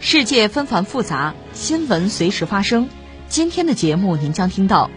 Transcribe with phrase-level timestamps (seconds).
[0.00, 2.88] 世界纷繁复杂，新闻随时发生。
[3.28, 4.90] 今天的节目您将听到：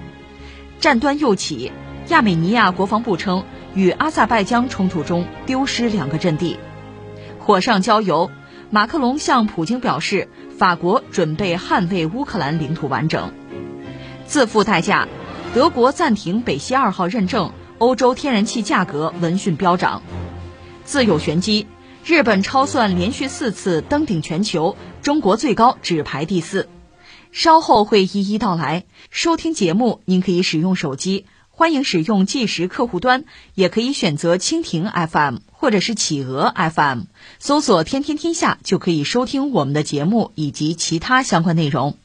[0.79, 1.71] 战端又起，
[2.09, 6.57] 亚美尼亚国防部称与阿塞拜疆冲突中丢失两个阵地；
[7.39, 8.29] 火上浇油，
[8.69, 10.27] 马克龙向普京表示。
[10.61, 13.33] 法国准备捍卫乌克兰领土完整，
[14.27, 15.07] 自付代价。
[15.55, 20.03] 德国暂停北溪二号认证，欧洲天然气价格闻讯飙涨。
[20.85, 21.65] 自有玄机，
[22.05, 26.69] 日本超算连续四次登顶全球，中国最高只排第四。
[27.31, 28.85] 稍后会一一道来。
[29.09, 31.25] 收听节目，您可以使用手机。
[31.49, 37.01] 欢迎使用计时客户端，也可以选择蜻蜓 FM 或者是企鹅 FM，
[37.39, 41.97] 搜索“天天天下”就可以收听我们的节目以及其他相关内容。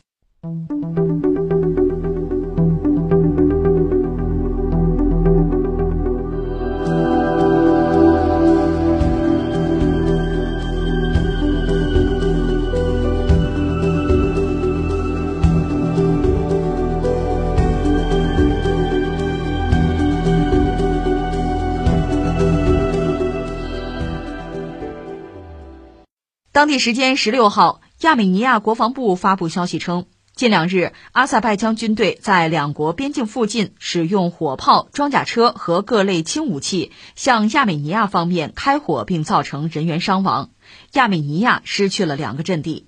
[26.57, 40.49] 当地时间十六号，亚美尼亚国防部发布消息称，近两日，阿塞拜疆军队在两国边境附近使用火炮、装甲车和各类轻武器向亚美尼亚方面开火，并造成人员伤亡。
[40.95, 42.87] 亚美尼亚失去了两个阵地。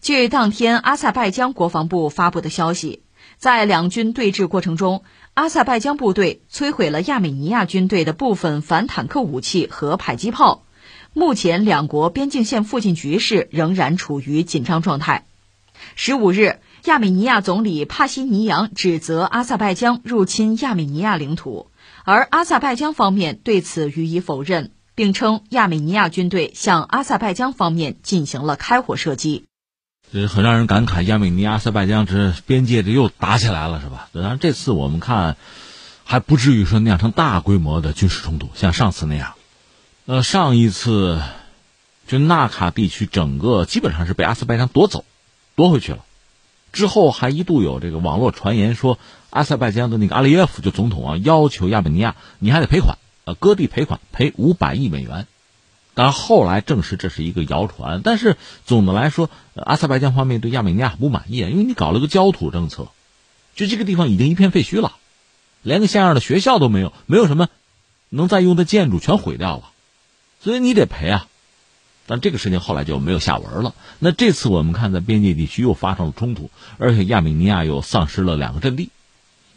[0.00, 3.02] 据当天阿塞拜疆国防部发布的消息，
[3.36, 10.63] 在两军对峙过程中，阿塞拜疆部队摧毁了亚美尼亚军队的部分反坦克武器和迫击炮。
[11.14, 15.24] 目前，两国边境线附近局势仍然处于紧张状态。
[15.94, 21.70] 十五日，亚美尼亚总理帕西尼扬指责阿塞拜疆入侵亚美尼亚领土，
[22.04, 29.44] 而阿塞拜疆方面对此予以否认，并称亚美尼亚军队向阿塞拜疆方面进行了开火射击。
[30.12, 34.08] 这很让人感慨，亚美尼亚、阿塞拜疆这边界这又打起来了，是吧？
[34.12, 35.36] 当然，这次我们看
[36.02, 39.34] 还不至于说酿成大规模的军事冲突，像上次那样。
[40.06, 41.22] 呃，上一次，
[42.06, 45.02] 就纳卡地区整个基本上是被阿塞拜疆夺走，
[45.56, 46.04] 夺回去了。
[46.72, 48.98] 之后还一度有这个网络传言说，
[49.30, 55.26] 阿塞拜疆的那个阿利耶夫就总统啊，要求亚美尼亚你还得赔款，呃，割地赔款，赔五百亿美元。
[55.94, 58.02] 当然后来证实这是一个谣传。
[58.04, 58.36] 但是
[58.66, 62.88] 总的来说，阿塞拜疆方面对亚美尼亚不满意，因为你搞了个焦土政策，
[63.56, 64.96] 就这个地方已经一片废墟了，
[65.62, 67.48] 连个像样的学校都没有，没有什么
[68.10, 69.70] 能再用的建筑，全毁掉了。
[70.44, 71.26] 所以你得赔啊，
[72.06, 73.74] 但这个事情后来就没有下文了。
[73.98, 78.90] 那这次我们看，在边界地区又发生了冲突，而且亚美尼亚又丧失了两个阵地。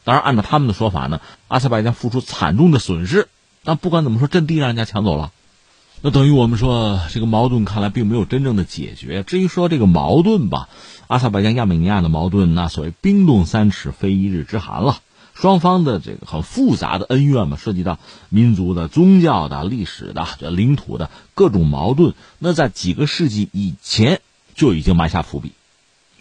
[0.05, 3.27] 当然，按照他们的说法呢，阿塞拜疆付出惨重的损失。
[3.65, 5.33] 但不管怎么说，阵地让人家抢走了，
[6.01, 9.23] 那等于我们说这个矛盾看来并没有真正的解决。
[9.23, 10.69] 至于说这个矛盾吧，
[11.07, 15.01] 阿塞拜疆亚美尼亚的矛盾，那所谓冰冻三尺非一日之寒了。
[15.39, 17.99] 双方的这个很复杂的恩怨嘛，涉及到
[18.29, 24.19] 民族的、宗教的、历史的、这领土的各种矛盾，那在几个世纪以前
[24.55, 25.51] 就已经埋下伏笔，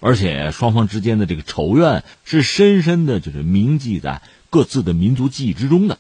[0.01, 5.97] 而且双方之间的这个仇怨是深深的，就是铭记在各自的民族记忆之中的。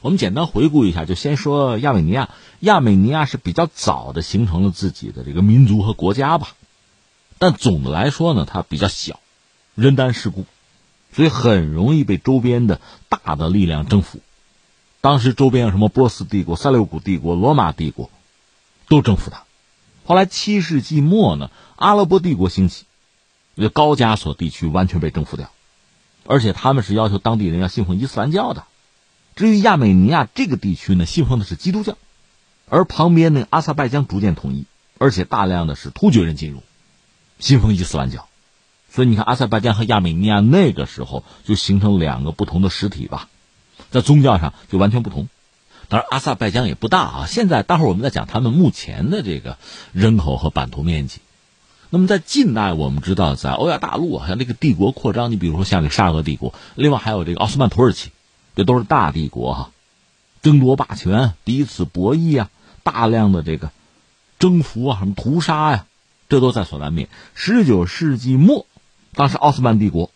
[0.00, 6.48] 我们简单回顾一下，就先说亚美尼亚，亚美尼亚是比较早的形成了自己的这个民族和国家吧，
[7.38, 9.20] 但总的来说呢，它比较小，
[9.76, 10.46] 人单势孤。
[11.12, 14.20] 所以很容易被周边的大的力量征服。
[15.00, 18.10] 当时周边有什么波斯帝国、塞琉古帝国、罗马帝国，
[18.88, 19.44] 都征服他。
[20.04, 22.84] 后来七世纪末呢，阿拉伯帝国兴起，
[23.56, 25.50] 这高加索地区完全被征服掉，
[26.26, 28.64] 而且他们是要求当地人要信奉伊斯兰教的。
[29.36, 31.96] 至于亚美尼亚这个地区呢，信奉的是基督教，
[32.68, 34.66] 而旁边那阿塞拜疆逐渐统一，
[34.98, 36.62] 而且大量的是突厥人进入，
[37.38, 38.28] 信奉伊斯兰教。
[38.92, 43.28] 所以你看，阿塞拜疆和亚美尼亚那个时候就形成两个不同的实体吧，
[43.92, 45.28] 在宗教上就完全不同。
[45.88, 47.26] 当然，阿塞拜疆也不大啊。
[47.28, 49.58] 现在待会儿我们再讲他们目前的这个
[49.92, 51.20] 人口和版图面积。
[51.88, 58.10] 那么在近代，我们知道在欧亚大陆啊，像这个帝国扩张，你比如说像这个沙俄帝国，另外还有这个奥斯曼土耳其，
[58.56, 59.70] 这都是大帝国哈，
[60.42, 62.50] 争夺霸权，彼此博弈啊，
[62.82, 63.70] 大量的这个
[64.40, 65.86] 征服啊，什么屠杀呀，
[66.28, 67.08] 这都在所难免。
[67.34, 68.66] 十九世纪末。
[69.14, 70.10] 当时奥斯曼帝国，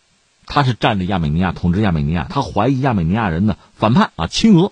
[0.45, 4.71] 他是占着亚美尼亚，统治亚美尼亚，他怀疑亚美尼亚人呢反叛啊，亲俄。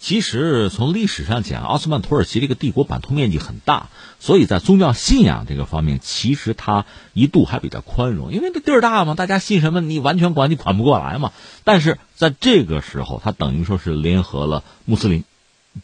[0.00, 3.88] 其实从历史上讲，奥斯曼土耳其这个帝国版图面积很大，
[4.20, 11.32] 所以在宗教信仰这个方面，其实他一度还比较宽容，因为这地儿大嘛，大家信什么你完全管你管不过来嘛。
[11.64, 15.24] 但是在这个时候，他等于说是联合了穆斯林，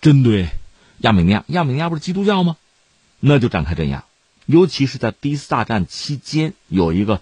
[0.01, 0.49] 针对
[0.99, 2.57] 亚美尼亚，亚美尼亚不是基督教吗？
[3.19, 4.05] 那就展开镇压，
[4.47, 7.21] 尤其是在第一次大战期间，有一个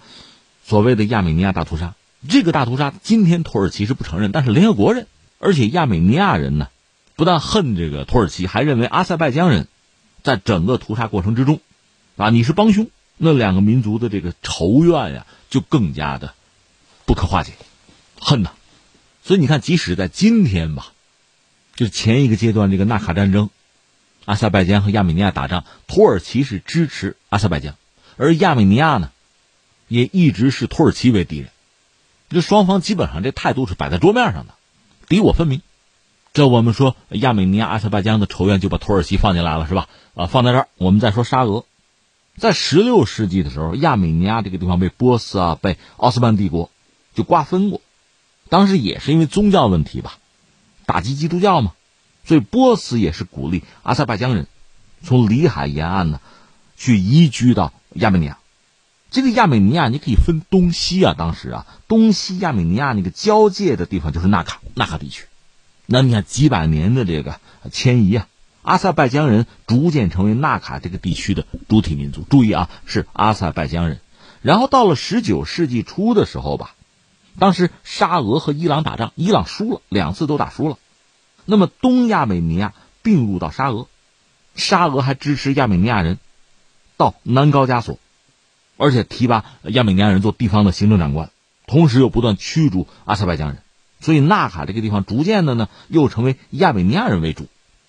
[0.65, 1.95] 所谓的亚美尼亚大屠杀。
[2.29, 5.07] 这个大屠杀今天土耳其是不承认，但是联合国认，
[5.39, 6.69] 而且亚美尼亚人呢。
[7.15, 9.69] 不但恨这个土耳其，还认为阿塞拜疆人
[10.23, 11.61] 在整个屠杀过程之中，
[12.17, 12.89] 啊，你是帮凶，
[13.19, 16.33] 那两个民族的这个仇怨呀，就更加的
[17.05, 17.53] 不可化解，
[18.19, 18.53] 恨呐。
[19.23, 20.93] 所以你看，即使在今天吧，
[21.77, 23.51] 就前一个阶段这个纳卡战争，
[24.25, 27.77] 阿塞拜疆和亚美尼亚打仗，土耳其是支持阿塞拜疆，
[28.17, 29.11] 而亚美尼亚呢，
[29.93, 31.51] 也一直是土耳其为敌人，
[32.31, 34.55] 这双方基本上这态度是摆在桌面上的，
[35.07, 35.61] 敌我分明。
[36.33, 39.91] 这我们说亚美尼亚、阿塞拜疆的仇怨就把土耳其放进来了，是吧？
[40.15, 41.67] 啊，放在这儿，我们再说沙俄，
[42.39, 46.71] 在十六世纪的时候，亚美尼亚这个地方被波斯啊、被奥斯曼帝国
[47.15, 47.83] 就瓜分过，
[48.49, 50.17] 当时也是因为宗教问题吧，
[50.87, 51.75] 打击基督教嘛，
[52.25, 54.47] 所以波斯也是鼓励阿塞拜疆人
[55.03, 56.19] 从里海沿岸呢
[56.79, 58.39] 去移居到亚美尼亚。
[59.13, 65.27] 这个亚美尼亚你可以分东西啊，当时啊，东西亚美尼亚那个交界的地方就是纳卡，纳卡地区。
[65.85, 67.39] 那你看几百年的这个
[67.71, 68.27] 迁移啊，
[68.63, 72.23] 阿塞拜疆人逐渐成为纳卡这个地区的主体民族。
[72.23, 74.01] 注意啊，是阿塞拜疆人。
[74.41, 76.75] 然后到了十九世纪初的时候吧，
[77.39, 80.79] 当时沙俄和伊朗打仗，伊朗输了，两次都打输了。
[81.45, 82.73] 那么东亚美尼亚
[83.03, 83.89] 并入到沙俄，
[84.55, 86.19] 沙俄还支持亚美尼亚人
[86.97, 87.99] 到南高加索，
[88.77, 91.31] 而且提拔亚美尼亚人做地方的行政长官，
[91.67, 93.59] 同时又不断驱逐阿塞拜疆人。
[94.01, 97.47] 所以纳卡这个地方逐渐的呢，又成为亚美尼亚人为主。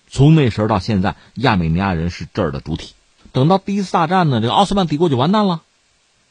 [0.08, 2.94] 从那时候到现在，亚美尼亚人是这儿的主体。
[3.32, 5.62] 等到第一次大战呢，这个奥斯曼帝国就完蛋了，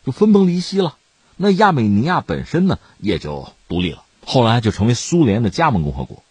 [0.05, 0.95] 就分崩离析了。
[1.35, 4.03] 那亚美尼亚本身呢，也就独立了。
[4.25, 6.23] 后来就成为苏联的加盟共和国。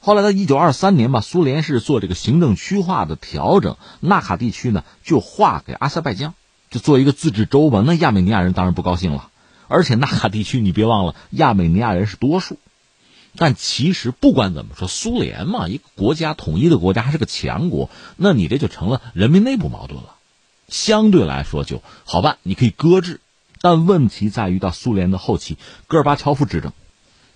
[0.00, 6.34] 后来在一九二三年吧，苏联是做这个行政区划的调整，纳卡地区呢就划给阿塞拜疆，
[6.70, 7.82] 就做一个自治州吧。
[7.86, 9.30] 那亚美尼亚人当然不高兴了。
[9.68, 12.58] 而且纳卡地区你别忘了，亚美尼亚人是多数。
[13.38, 20.14] 但其实不管怎么说，苏联嘛，一个国家统一的国家，还是个强国，那你这就成了人民内部矛盾了。
[20.68, 23.20] 相对来说就好办，你可以搁置。
[23.60, 26.72] 但问题在于到苏联的后期，戈尔巴乔夫执政，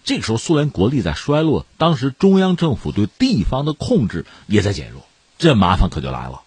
[0.05, 5.05] 这个时候苏联国力在衰落，当时中央政府对地方的控制也在减弱，
[5.39, 6.43] 这麻烦可就来了。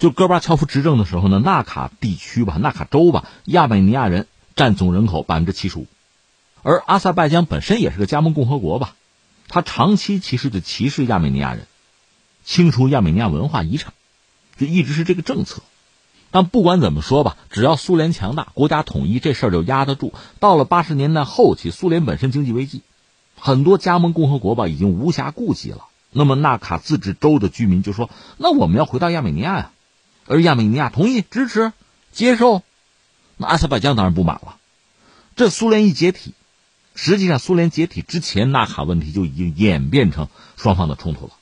[0.00, 4.26] 就戈巴乔夫执政的时候呢，纳卡地区吧，纳卡州吧，亚美尼亚人
[4.56, 5.86] 占总人口百分之七十五。
[6.62, 8.94] 而阿塞拜疆本身也是个加盟共和国吧，
[9.46, 11.66] 他长期其实就歧视亚美尼亚人，
[12.46, 13.92] 清除亚美尼亚文化遗产，
[14.56, 15.60] 就一直是这个政策。
[16.30, 20.14] 但不管怎么说吧，只要苏联强大，国家统一，这事儿就压得住。
[20.38, 22.80] 到了八十年代后期，苏联本身经济危机，
[23.38, 25.84] 很多加盟共和国吧已经无暇顾及了。
[26.10, 28.08] 那么纳卡自治州的居民就说
[28.38, 29.72] ：“那我们要回到亚美尼亚呀。”
[30.30, 31.72] 而亚美尼亚同意支持
[32.12, 32.62] 接受，
[33.36, 34.58] 那阿塞拜疆当然不满了。
[35.34, 36.34] 这苏联一解体。
[36.94, 41.32] 实际上，苏联解体之前，纳卡问题就已经演变成双方的冲突了。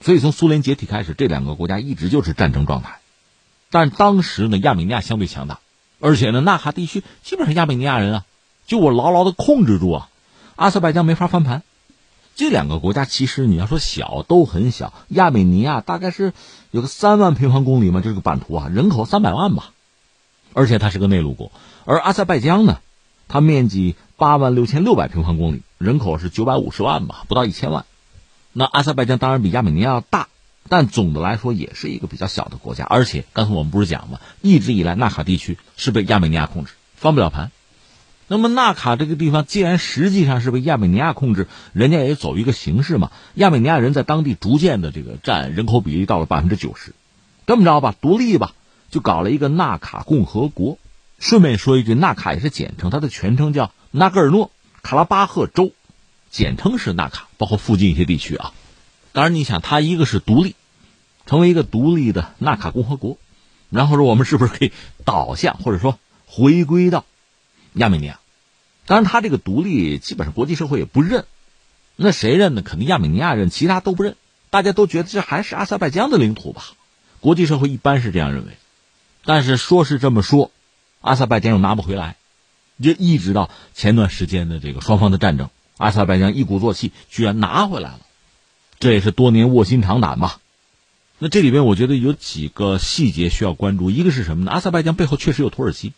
[0.00, 3.00] 所以，从苏联解体开始，这两个国家一直就是战争状态。
[3.70, 5.60] 但当时呢，亚美尼亚相对强大，
[6.00, 8.24] 而且呢，纳卡地区基本上亚美尼亚人啊，
[8.66, 10.08] 就我牢牢的控制住啊，
[10.56, 11.62] 阿塞拜疆没法翻盘。
[12.40, 16.32] 这两个国家其实你要说小都很小，亚美尼亚大概是
[16.70, 19.72] 有个三万平方公里嘛，这个版图啊，人口三百万吧，
[20.54, 21.52] 而且它是个内陆国，
[21.84, 22.78] 而阿塞拜疆呢，
[23.28, 23.94] 它面积。
[24.16, 27.86] 八万六千六百平方公里，人口是九百五十万吧，不到一千万。
[28.52, 30.28] 那阿塞拜疆当然比亚美尼亚要大，
[30.68, 32.84] 但总的来说也是一个比较小的国家。
[32.84, 34.18] 而且刚才我们不是讲吗？
[34.42, 37.50] 一直以来纳卡地区是被亚美尼亚控制，翻不了盘。
[38.32, 43.10] 那么纳卡这个地方既然实际上是被亚美尼亚控制，人家也走一个形式嘛。
[43.34, 46.94] 亚美尼亚人在当地逐渐的这个占人口比例到了百分之九十，
[47.48, 48.52] 这么着吧，独立吧，
[48.88, 50.78] 就搞了一个纳卡共和国。
[51.18, 55.72] 顺便说一句，纳卡也是简称，它的全称叫纳戈尔诺卡拉巴赫州，
[56.30, 58.52] 简称是纳卡，包括附近一些地区啊。
[59.10, 60.54] 当然，你想，它一个是独立，
[61.26, 63.18] 成为一个独立的纳卡共和国，
[63.70, 64.70] 然后说我们是不是可以
[65.04, 67.04] 导向或者说回归到
[67.74, 68.20] 亚美尼亚？
[68.86, 71.24] 当然，他这个独立基本上国际社会也不认，
[71.96, 72.62] 那谁认呢？
[72.62, 74.16] 肯定亚美尼亚认，其他都不认。
[74.50, 76.64] 大家都觉得这还是阿塞拜疆的领土吧？
[77.20, 78.52] 国际社会一般是这样认为。
[79.24, 80.50] 但是说是这么说。
[81.00, 82.16] 阿塞拜疆又拿不回来，
[82.82, 88.00] 就一直到前段时间的这个双方的战争，阿塞拜疆一鼓作气居然拿回来了，
[88.78, 90.40] 这也是多年卧薪尝胆吧。
[91.18, 94.50] 那这里边我觉得有几个细节需要关注，一个是什么呢？
[94.50, 95.92] 阿塞拜疆背后确实有土耳其，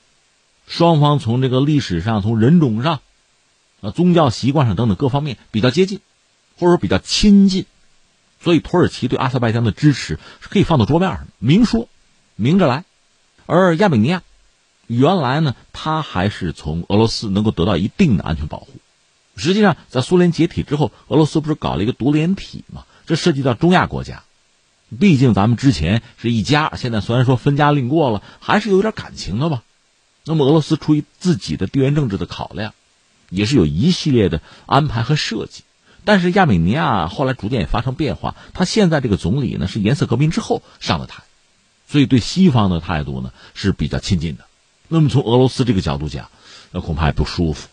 [0.66, 3.00] 双方从这个历史上、从人种上、
[3.80, 6.00] 啊宗教习惯上等等各方面比较接近，
[6.56, 7.66] 或者说比较亲近，
[8.40, 11.88] 所以土耳其对阿塞拜疆的支持是可以放到桌面上明说，
[12.36, 12.84] 明着来。
[13.46, 14.22] 而亚美尼亚
[14.86, 18.68] 原来呢，它还是从俄罗斯能够得到一定的安全保护。
[19.36, 22.84] 实际上，在苏联解体之后，俄罗斯不是搞了一个独联体吗？
[23.06, 24.22] 这涉及到中亚国家。
[25.00, 29.62] 毕竟咱们之前是一家，现在虽然说分家另过了，还是有点感情的吧。
[30.24, 32.74] 那么俄罗斯出于自己的地缘政治的考量，
[33.28, 35.62] 也是有一系列的安排和设计。
[36.04, 41.22] 但是亚美尼亚后来逐渐也发生变化，他现在这个总理呢是颜色革命之后上的台，
[41.88, 44.44] 所以对西方的态度呢是比较亲近的。
[44.88, 46.28] 那么从俄罗斯这个角度讲，
[46.70, 47.68] 那恐怕也不舒服。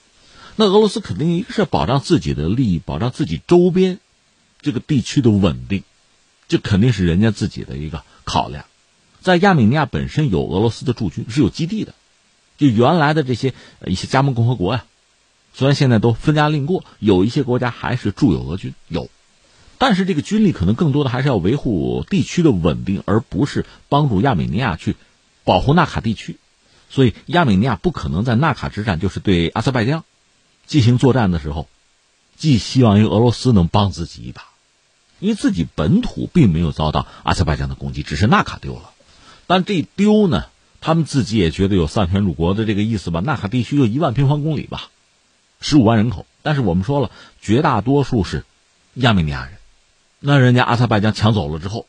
[0.55, 3.99] 那俄罗斯肯定一个是保障自己的利益，保障自己周边
[4.61, 5.83] 这个地区的稳定。
[6.47, 8.65] 这肯定是人家自己的一个考量，
[9.21, 11.93] 在亚美尼亚本身有俄罗斯的驻军，是有基地的。
[12.59, 13.55] 就原来的这些
[13.87, 14.85] 一些加盟共和国呀，
[15.55, 19.09] 虽然现在都分家另过，有一些国家还是驻有俄军有，
[19.77, 24.95] 但是这个军力可能更多的还是要维护地区的稳定，而不是帮助亚美尼亚去
[25.45, 26.37] 保护纳卡地区。
[26.89, 30.03] 所以亚美尼亚不可能在纳卡之战，就是对阿塞拜疆
[30.67, 31.67] 进行作战的时候，
[32.35, 34.43] 寄希望于俄罗斯能帮自己一把。
[35.19, 38.91] 因为自己本土并没有遭到阿塞拜疆的攻击，只是纳卡丢了。
[39.47, 40.45] 但这丢呢，
[40.81, 43.19] 他们自己也觉得有丧权辱国的这个意思吧？
[43.19, 44.89] 纳卡地区就一万平方公里吧，
[45.59, 46.25] 十五万人口。
[46.41, 48.45] 但是我们说了，绝大多数是
[48.93, 49.53] 亚美尼亚人。
[50.19, 51.85] 那人家阿塞拜疆抢走了之后，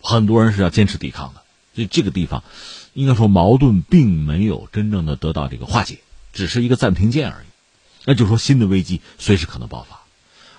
[0.00, 1.42] 很多人是要坚持抵抗的。
[1.74, 2.42] 所以这个地方，
[2.92, 5.98] 应该说矛盾并没有真正的得到这个化解，
[6.32, 7.46] 只是一个暂停键而已。
[8.04, 9.97] 那就说新的危机随时可能爆发。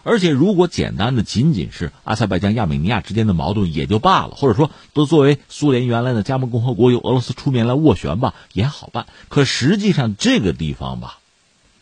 [0.04, 9.08] 而且，如果简单的仅仅是阿塞拜疆、亚美尼亚之间的矛盾也就罢了，或者说都作为苏联原来的加盟共和国由俄罗斯出面来斡旋吧，也好办。
[9.28, 11.20] 可实际上，这个地方吧，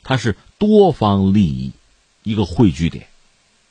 [0.04, 1.74] 它是多方利益
[2.24, 3.08] 一个汇聚点。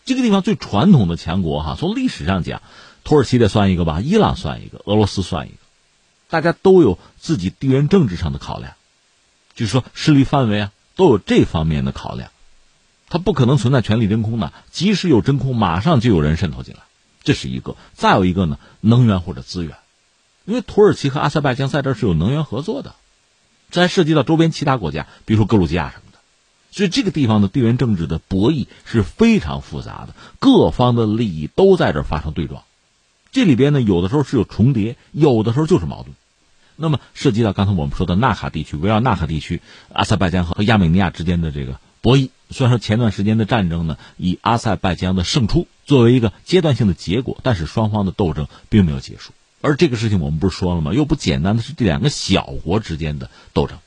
[0.05, 2.63] 这个地方最传统的强国哈，从历史上讲，
[3.03, 5.57] 土耳其得算一个吧，伊朗算一个，俄罗斯算一个，
[6.29, 8.75] 大家都有自己地缘政治上的考量，
[9.57, 12.31] 就是说势力范围啊，都有这方面的考量。
[13.09, 16.81] 它不可能存在权力真空的，即使有真空，马上就有人渗透进来，
[17.23, 17.77] 这是一个。
[17.95, 19.77] 再有一个呢，能源或者资源，
[20.45, 22.97] 因为土耳其和阿塞拜疆在这是有能源合作的，
[23.71, 26.19] 这还涉及到周边其他国家，比如说格鲁吉亚什么的，
[26.73, 32.65] 所以这个地方的地缘政治的博弈是非常复杂的，各方的利益都在这发生对撞，
[33.31, 36.13] 这里边呢有的时候是有重叠，有的时候就是矛盾。
[36.75, 41.79] 那么涉及到刚才我们说的纳卡地区，围绕纳卡地区，阿塞拜疆和亚美尼亚之间的这个。
[42.07, 49.33] 博弈虽然说前段时间的战争呢，以阿塞拜疆的胜出作为一个阶段性的结果，但是双方的斗争并没有结束。
[49.61, 50.95] 而这个事情我们不是说了吗？
[50.95, 53.79] 又不简单的是这两个小国之间的斗争，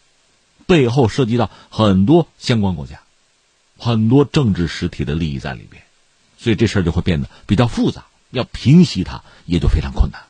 [0.68, 3.00] 背后涉及到很多相关国家、
[3.78, 5.82] 很多政治实体的利益在里边，
[6.38, 10.29] 所以这事儿就会变得比较复杂，要平息它也就非常困难。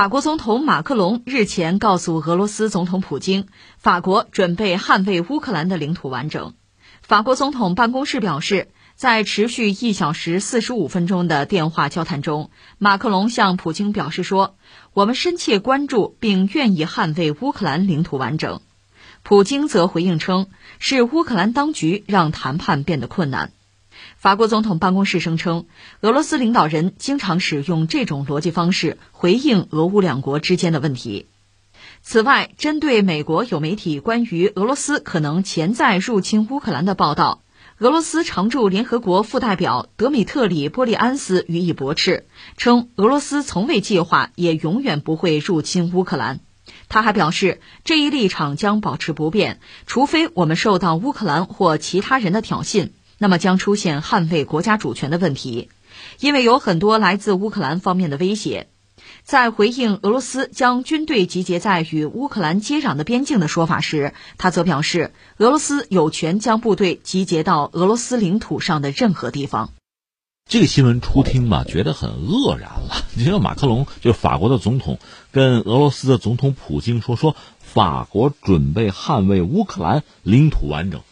[0.00, 6.54] 法国总统马克龙日前告诉俄罗斯总统普京，法国准备捍卫乌克兰的领土完整。
[7.02, 14.56] 法国总统办公室表示，在持续一小时四十五分钟的电话交谈中，马克龙向普京表示说
[14.94, 18.62] ：“我们深切关注并愿意捍卫乌克兰领土完整。”
[19.22, 20.46] 普京则回应称
[20.80, 23.52] ：“是乌克兰当局让谈判变得困难。”
[24.20, 25.64] 法国总统办公室声称，
[26.02, 31.24] 俄罗斯领导人经常使用这种逻辑方式回应俄乌两国之间的问题。
[32.02, 37.40] 此外，针对美国有媒体关于俄罗斯可能潜在入侵乌克兰的报道，
[37.78, 42.26] 俄罗斯常驻联合国副代表德米特里·波利安斯予以驳斥，
[42.58, 46.40] 称俄罗斯从未计划，也永远不会入侵乌克兰。
[46.90, 52.90] 他还表示，这一立场将保持不变，除非我们受到乌克兰或其他人的挑衅。
[53.22, 55.68] 那么将出现捍卫国家主权的问题，
[56.20, 58.68] 因为有很多来自乌克兰方面的威胁。
[59.22, 69.70] 在回应俄罗斯将军队集结在与乌克兰接壤的边境的说法时，他则表示，俄罗斯有权将部队集结到俄罗斯领土上的任何地方。
[70.48, 73.04] 这个新闻初听吧，觉得很愕然了。
[73.14, 74.98] 你像马克龙就是法国的总统，
[75.30, 81.02] 跟俄罗斯的总统普京说说，法国准备捍卫乌克兰领土完整。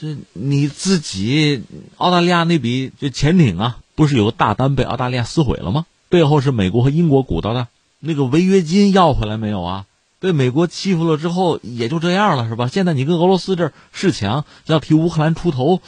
[0.00, 1.62] 这你自己
[1.98, 5.84] 澳大利亚那笔这潜艇啊，不是有个大单被澳大利亚撕毁了吗？
[6.08, 9.84] 背后是美国和英国鼓捣的，那个违约金要回来没有啊？
[10.18, 12.68] 被美国欺负了之后也就这样了，是吧？
[12.68, 15.82] 现在你跟俄罗斯这示强，要替乌克兰出头。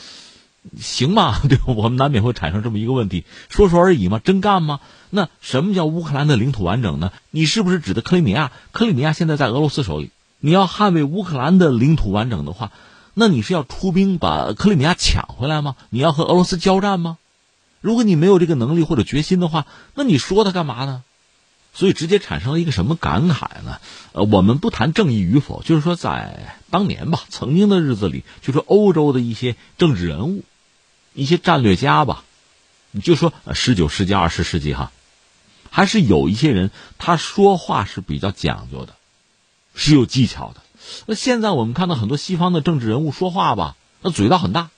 [0.78, 1.40] 行吗？
[1.48, 1.58] 对？
[1.66, 4.20] 我们难免会产生这么一个问题：说说而已吗？
[4.22, 4.78] 真干吗？
[5.10, 7.10] 那什么叫乌克兰的领土完整呢？
[7.30, 8.52] 你是不是指的克里米亚？
[8.70, 10.10] 克里米亚现在在俄罗斯手里。
[10.38, 12.70] 你要捍卫乌克兰的领土完整的话，
[13.14, 15.76] 那你是要出兵把克里米亚抢回来吗？
[15.90, 17.18] 你要和俄罗斯交战吗？
[17.80, 21.02] 如果你没有这个能力或者决心的话，那你说它干嘛呢？
[21.74, 23.80] 所以直接产生了一个什么感慨呢？
[24.12, 30.44] 呃，我们不谈正义与否，就是说在当年吧，曾经的日子里，就是欧洲的一些政治人物。
[31.14, 32.24] 一些战略家吧，
[32.90, 34.90] 你就说十九世纪、二十世纪哈，
[35.68, 38.94] 还是有一些人他说话是比较讲究的，
[39.74, 40.62] 是有技巧的。
[41.06, 44.70] 那现在我们看到很多西方的政治人物说话吧，那嘴倒很大，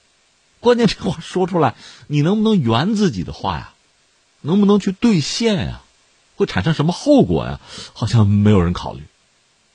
[0.61, 1.75] 关键这话说出来，
[2.07, 3.73] 你能不能圆自己的话呀？
[4.41, 5.83] 能不能去兑现呀？
[6.37, 7.61] 会产生什么后果呀？
[7.93, 9.03] 好像没有人考虑。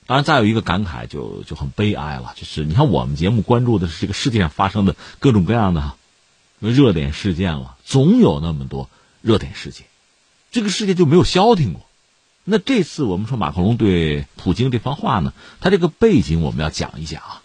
[0.06, 5.94] 当然，再有一个感慨就就很悲哀了，就是你看我们节目关注的是这个世界上发生的各种各样的。
[6.62, 8.90] 热点事件了，总有那么多
[9.22, 9.86] 热点事件，
[10.52, 11.89] 这个世界就没有消停过。
[12.50, 17.42] 那这次我们说马克龙对普京这番话呢，他这个背景我们要讲一讲啊，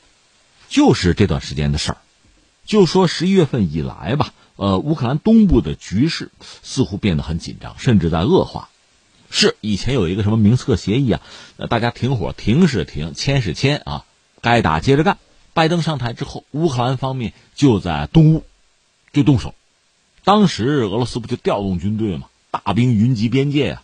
[0.69, 1.99] 就是这段时间的事儿。
[2.65, 6.31] 就说十一月份以来吧，呃，乌克兰东部的局势
[6.63, 8.69] 似乎变得很紧张，甚至在恶化。
[9.31, 11.21] 是以前有一个什么明斯克协议啊，
[11.57, 14.05] 呃，大家停火，停是停，签是签啊，
[14.41, 15.19] 该打接着干。
[15.53, 18.45] 拜登上台之后，乌克兰方面就在东乌。
[19.13, 19.55] 就动手，
[20.25, 23.83] 当时俄罗斯不就调动军队嘛，大兵云集边界啊，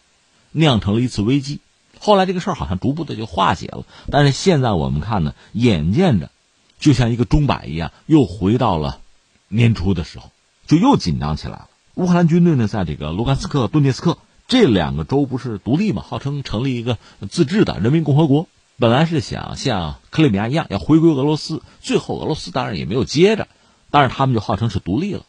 [0.52, 1.60] 酿成了一次危机。
[1.98, 6.30] 后来这个事儿好像逐步的就化解了，但是现在我们看呢，眼见着
[6.78, 9.00] 就像一个钟摆一样，又回到了
[9.48, 10.30] 年初的时候，
[10.66, 11.68] 就又紧张起来了。
[11.94, 14.16] 乌克兰军队呢，在这个卢甘斯克、顿涅斯克
[14.48, 16.96] 这两个州不是独立嘛，号称成立一个
[17.30, 23.46] 自治的人民共和国，本来是想像克里米亚一样要回归俄罗斯，最后俄罗斯当然也没有接着。
[23.90, 25.24] 但是他们就号称是独立了，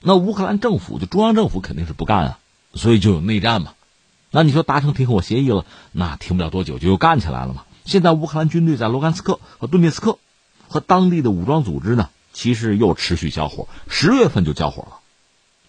[0.00, 2.38] 那乌克兰政府就中央政府肯定是不干啊，
[2.72, 3.72] 所以就有内战嘛。
[4.36, 7.64] 那你说达成停火协议了，那停不了多久就又干起来了嘛。
[7.86, 10.18] 现在乌克兰军队在卢甘斯克和顿涅斯克
[10.68, 14.98] 和当地的武装组织呢，其实又持续交火，十月份就交火了，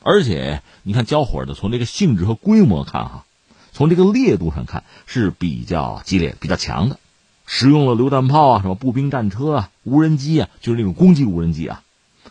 [0.04, 3.26] 而且你看交火的从这个性质和规模看哈，
[3.72, 7.00] 从这个烈度上看是比较激烈、比较强的，
[7.46, 11.84] 使用了榴弹炮啊、什么步兵战车啊、无人机啊，就是那种攻击无人机啊。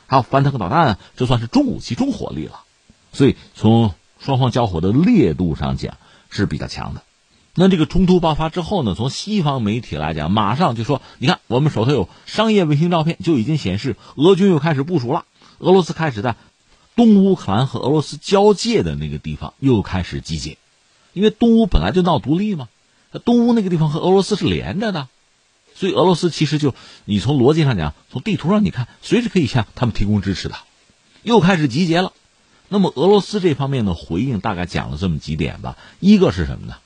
[0.06, 2.60] 还有反坦克导弹，这算是重武器、重火力了，
[3.14, 5.96] 所以从双方交火的烈度上讲
[6.36, 7.02] 是比较强的。
[7.54, 15.24] 那这个冲突爆发之后呢，从西方媒体来讲，马上就说：“你看，我们手头有商业卫星照片，就已经显示俄军又开始部署了。
[15.58, 16.36] 俄罗斯开始在
[16.94, 20.58] 东乌克兰和俄罗斯交界的那个地方又开始集结，
[21.14, 22.68] 因为东乌本来就闹独立嘛，
[23.24, 25.08] 东乌那个地方和俄罗斯是连着的。”
[25.74, 30.56] 所以俄罗斯其实就，你从逻辑上讲，从地图上你看，随时可以向他们提供支持的，
[31.22, 32.12] 又开始集结了。
[32.68, 35.76] 那么俄罗斯这方面的回应大概讲了这么几点吧。
[36.00, 36.76] 一个是什么呢？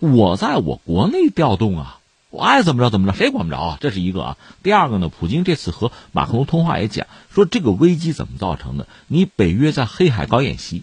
[0.00, 3.78] 我在我国内调动啊，我爱怎么着怎么着，谁管不着啊？
[3.80, 4.36] 这是一个啊。
[4.62, 8.88] 第二个呢，普京这次和马克龙通话也讲，说这个危机怎么造成的？
[9.06, 10.82] 你北约在黑海搞演习，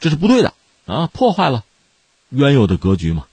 [0.00, 0.52] 这是不对的
[0.84, 1.64] 啊，破坏了
[2.28, 3.26] 原有的格局嘛，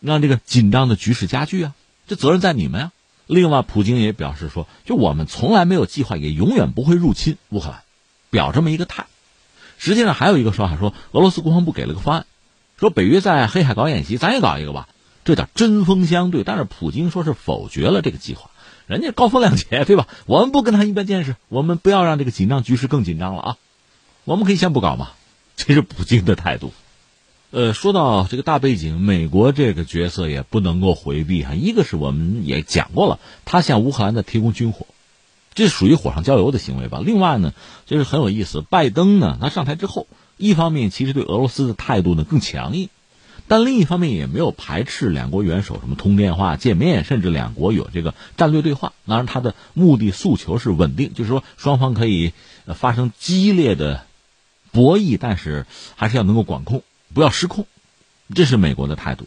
[0.00, 1.74] 让这个紧张的局势加剧啊。
[2.06, 2.92] 这责任在你们呀！
[3.26, 7.82] 另外，普京也表示说，就我们从来没有计划，也永远不会入侵乌克兰，
[8.28, 9.06] 表这么一个态。
[9.84, 12.26] 实际上还有一个说法，说俄罗斯国防部给了个方案，
[12.80, 14.88] 说北约在黑海搞演习，咱也搞一个吧，
[15.26, 16.42] 这叫针锋相对。
[16.42, 18.50] 但是普京说是否决了这个计划，
[18.86, 20.08] 人家高风亮节，对吧？
[20.24, 23.56] 我们不跟他一般见识，我们不要让这个紧张局势更紧张了啊！
[24.24, 25.10] 我们可以先不搞嘛，
[25.54, 26.72] 这是普京的态度。
[27.50, 31.52] 呃，说到这个大背景，美国这个角色也不能够回避哈。
[31.52, 34.86] 一个是我们也讲过了，他向乌克兰的提供军火，
[35.54, 37.00] 这属于火上浇油的行为吧。
[37.04, 37.52] 另外呢，
[37.86, 42.88] 就是很有意思，拜登呢，他上台之后，一方面其实对俄罗斯的态度呢更强硬，
[43.46, 48.92] 但另一方面也没有排斥两国元首什么通电话、见面，甚至两国有这个战略对话。
[49.06, 52.32] 当然，他的目的诉求是稳定，就是说双方可以
[52.74, 54.06] 发生激烈的
[54.72, 56.82] 博弈，但是还是要能够管控。
[57.12, 57.66] 不要失控，
[58.34, 59.26] 这是美国的态度。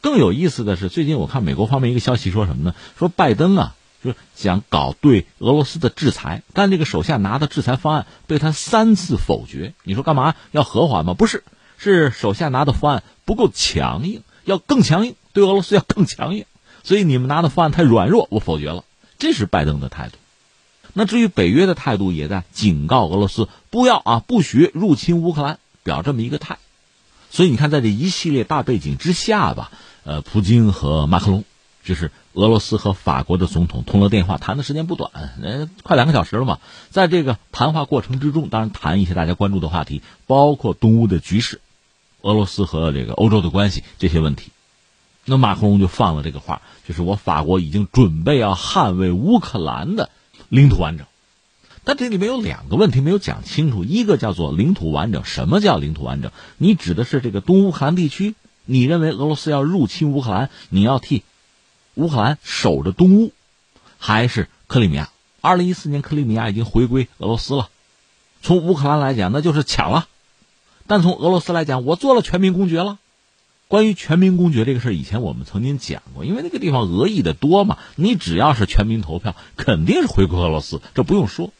[0.00, 2.74] 更有意思的是，最近我看美国方面一个消息说什么呢？
[2.98, 9.74] 说拜登啊，就想搞对俄罗斯的制裁，但这个手下拿的制裁方案被他三次否决。
[9.82, 11.14] 你说干嘛要和缓吗？
[11.14, 11.44] 不是，
[11.78, 16.44] 是手下拿的方案不够强硬，要更强硬，对俄罗斯要更强硬。
[16.84, 18.84] 所以你们拿的方案太软弱，我否决了。
[19.18, 20.18] 这是拜登的态度。
[20.92, 26.58] 那至于北约的态度，也在警告俄罗斯不要啊，不许入侵乌克兰，表这么一个态。
[27.30, 29.70] 所以你看，在这一系列大背景之下吧。
[30.04, 31.44] 呃，普京和马克龙，
[31.86, 36.58] 就是俄罗斯和法国的总统通了电话，谈的时间不短，呃，快两个小时了嘛。
[36.90, 41.60] 在这个谈话过程之中，当然谈一些大家关注的话题，包括东乌的局势、
[42.22, 44.50] 俄罗斯和这个欧洲的关系这些问题。
[45.24, 50.10] 那马克龙就放了这个话，就是我法国已经准备要捍卫乌克兰的
[50.48, 51.06] 领土完整。
[51.84, 56.32] 但这里面有两个问题没有讲清楚，一个叫做领土完整，什么叫领土完整？
[56.58, 58.34] 你指的是这个东乌克兰地区？
[58.64, 61.22] 你认为俄罗斯要入侵乌克兰，你要替
[61.96, 63.32] 乌克兰守着东乌，
[63.98, 65.10] 还是克里米亚？
[65.40, 67.68] 二零一四年克里米亚已经回归俄罗斯了，
[68.42, 70.06] 从乌克兰来讲那就是抢了，
[70.86, 72.98] 但从俄罗斯来讲，我做了全民公决了。
[73.68, 81.52] 关于全民公决这个事儿，以前我们曾经讲过，因为那个地方俄裔的多嘛，你只要是全民投票，肯定是回归俄罗斯，这不用说。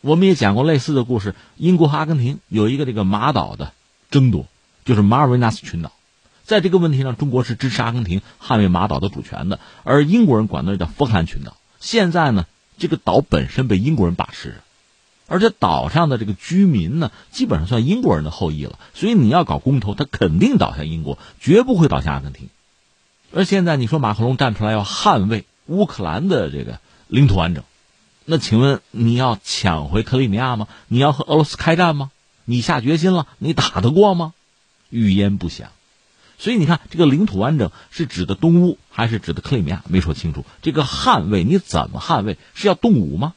[0.00, 3.72] 我们也讲过类似的故事，英国和阿根廷有一个这个马岛的
[4.10, 4.46] 争夺，
[4.84, 5.92] 就是马尔维纳斯群岛。
[6.46, 11.56] 在这个问题上，中国是支持阿根廷捍卫马岛的主权的，而英国人管那叫福克兰群岛。
[11.80, 12.46] 现在呢，
[12.78, 14.56] 这个岛本身被英国人把持着，
[15.26, 18.78] 而且岛上的这个居民呢，基本上算英国人的后裔了。
[18.94, 22.48] 所以你要搞公投，他肯定倒向英国，绝不会倒向阿根廷。
[23.34, 26.78] 而现在你说马克龙站出来要捍卫乌克兰的这个
[27.08, 27.64] 领土完整，
[28.24, 30.68] 那请问你要抢回克里米亚吗？
[30.86, 32.12] 你要和俄罗斯开战吗？
[32.44, 34.32] 你下决心了，你打得过吗？
[34.90, 35.70] 语焉不详。
[36.38, 39.82] 所以你看，这个领土完整是指的东乌还是指的克里米亚？
[39.88, 40.44] 没说清楚。
[40.62, 42.36] 这个捍卫你怎么捍卫？
[42.54, 43.34] 是要动武吗？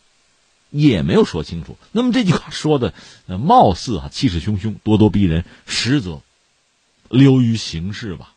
[0.69, 1.77] 也没有说清楚。
[1.91, 2.93] 那么这句话说的，
[3.27, 6.21] 呃貌似啊气势汹汹、咄咄逼人，实则
[7.09, 8.33] 流于形式吧，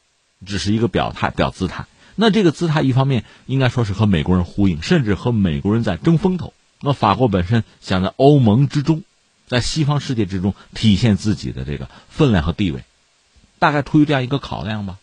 [0.47, 1.87] 只是一个表态、表姿态。
[2.15, 6.55] 那这个姿态一方面应该说是和美国人呼应，甚至和美国人在争风头。
[6.81, 9.03] 那法国本身想在欧盟之中，
[9.47, 12.85] 在西方世界之中体现自己的这个分量和地位。
[13.63, 14.99] 大概出于这样一个考量吧，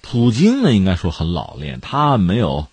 [0.00, 2.66] 普京呢应该说很老练，他没有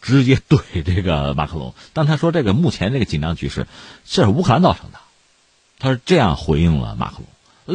[0.00, 3.66] 直接怼这个马克龙，但他说这个目前这个紧张局势
[4.04, 5.00] 这是乌克兰造成的，
[5.80, 7.26] 他是这样回应了马克龙。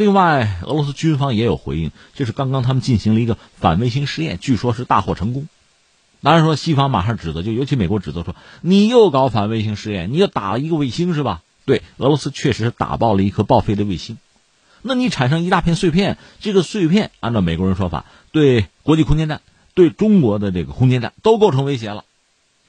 [0.02, 5.50] 另外，俄罗斯军方也有回应，就是刚刚他们进行了一个反卫星试验，据说是大获成功。
[6.22, 11.42] 当然说西方马上指责，就尤其美国指责说你又搞反卫星试验，你又打了一个卫星是吧？
[11.66, 14.18] 对，俄罗斯确实是打爆了一颗报废的卫星。
[14.82, 19.42] 那你产生一大片碎片，这个碎片按照美国人说法，对国际空间站、
[19.74, 22.04] 对中国的这个空间站都构成威胁了。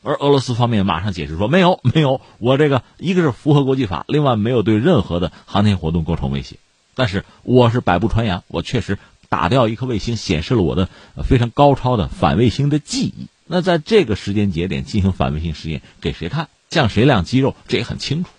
[0.02, 6.56] 而俄罗斯方面马上解释说，没有， 没有，我这个一个是符合国际法，另外没有对任何的航天活动构成威胁。
[6.94, 10.88] 但是我是百步穿杨，我确实打掉一颗卫星，显示了我的
[11.24, 13.26] 非常高超的反卫星的技艺。
[13.46, 16.48] 那在这个时间节点进行反卫星实验，给谁看？
[16.70, 17.54] 向谁亮肌肉？
[17.66, 18.30] 这也很清楚。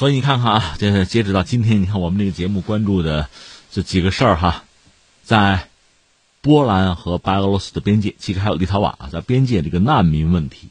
[0.00, 3.28] 所以你看看啊，这截止到今天，你看我们这个节目关注的
[3.70, 4.64] 这几个事儿哈，
[5.24, 5.68] 在
[6.40, 10.68] 波兰和白俄罗斯的边界，其实还有立陶宛啊，在边界这个难民问题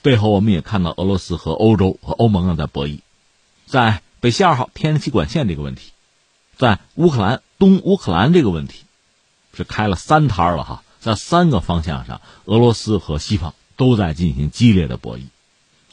[0.00, 3.00] 背后，我们也看到俄罗斯和欧洲和欧盟啊在博弈，
[3.66, 5.90] 在北溪二号天然气管线这个问题，
[6.56, 8.84] 在乌克兰东乌克兰这个问题
[9.52, 15.24] 是开了三摊了哈，在三个方向上，俄罗斯和西方都在进行激烈的博弈。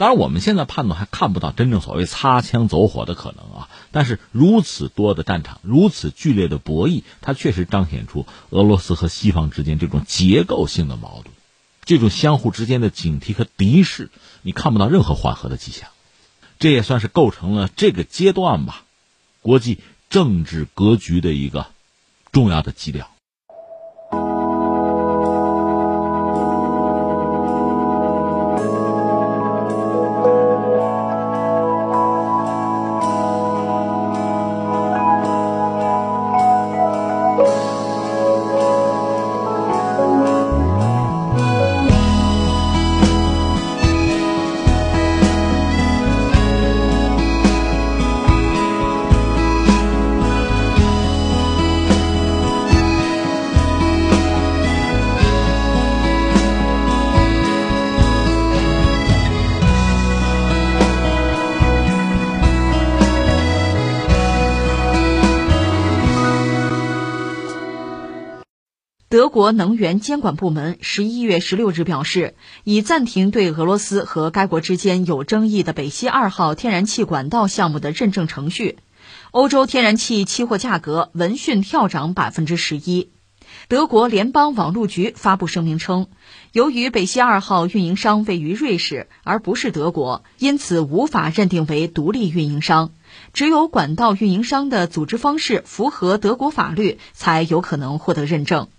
[0.01, 3.69] 当然，我们现在判断还看不到真正所谓擦枪走火的可能啊。
[3.91, 11.31] 但是如此多的战场，如此剧烈的博弈，它确实彰显出俄罗斯和西方之间这种结构性的矛盾，
[11.85, 14.09] 这种相互之间的警惕和敌视，
[14.41, 15.89] 你看不到任何缓和的迹象。
[16.57, 18.85] 这也算是构成了这个阶段吧，
[19.43, 19.77] 国际
[20.09, 21.67] 政治格局的一个
[22.31, 23.10] 重要的基调。
[69.11, 78.77] 德国能源监管部门十一月十六日表示，已暂停对俄罗斯和该国之间有争议的北溪二号天然气管道项目的认证程序。
[79.31, 83.09] 欧洲天然气期货价格闻讯跳涨百分之十一。
[83.67, 86.07] 德国联邦网络局发布声明称，
[86.53, 92.93] 由于北溪二号运营商位于瑞士而不是德国，因此无法认定为独立运营商。
[93.33, 98.69] 只有管道运营商的组织方式符合德国法律，才有可能获得认证。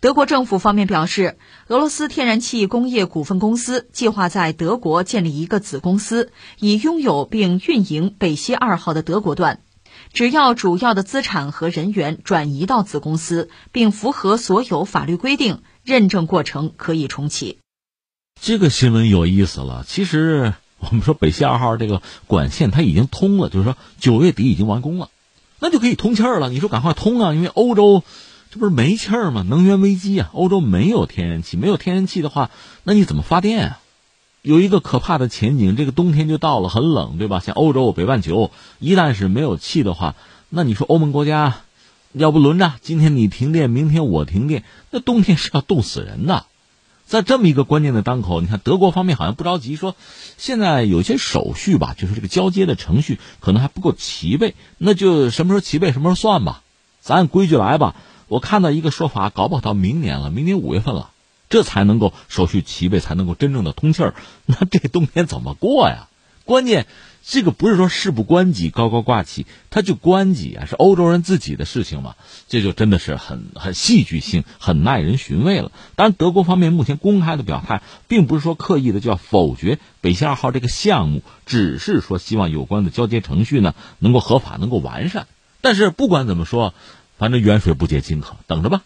[0.00, 1.36] 德国政府方面表示，
[1.68, 9.60] 俄罗斯天然气工业股份公司计划在德国建立一个子公司，以拥有并运营北溪二号的德国段。
[10.14, 17.58] 只要主要的资产和人员转移到子公司，并符合所有法律规定，认证过程可以重启。
[18.40, 19.84] 这个新闻有意思了。
[19.86, 25.10] 其实我们说北溪二号这个管线它已经通了，就是说九月底已经完工了，
[25.58, 26.48] 那就可以通气儿了。
[26.48, 28.02] 你说赶快通啊，因为欧洲。
[28.50, 29.44] 这不是没气儿吗？
[29.48, 30.30] 能源危机啊！
[30.32, 32.50] 欧洲没有天然气，没有天然气的话，
[32.82, 33.80] 那你怎么发电啊？
[34.42, 37.38] 有一个可怕的前景，这个冬天就到了，很冷，对吧？
[37.38, 40.16] 像欧洲、北半球，一旦是没有气的话，
[40.48, 41.60] 那你说欧盟国家，
[42.12, 46.44] 要不轮着，今天你停电，明天我停电，那冬天是要冻死人的。
[47.06, 49.94] 在这么一个关键的当口，你看德国方面好像不着急，说
[50.38, 56.62] 现在有些手续吧，就是这个交接的程序可能还不够齐备，那就什么时候齐备什么时候算吧，
[57.00, 57.94] 咱按规矩来吧。
[58.30, 61.10] 我看到一个说法，搞不好到明年了，明年五月份了，
[61.48, 64.14] 这才能够手续齐备，才能够真正的通气儿。
[64.46, 66.06] 那这冬天怎么过呀？
[66.44, 66.86] 关键
[67.26, 72.14] 这个不是说事不关己高高挂起，他就关己啊，是欧洲人自己的事情嘛，
[72.48, 75.72] 这就真的是很很戏剧性，很耐人寻味了。
[75.96, 85.26] 当然，德国方面目前公开的表态，并不是说刻意的就要否决北溪二号这个项目，只是说希望有关的交接程序呢能够合法，能够完善。
[85.60, 86.72] 但是不管怎么说。
[87.20, 88.80] 反正远水不解近渴，等着吧。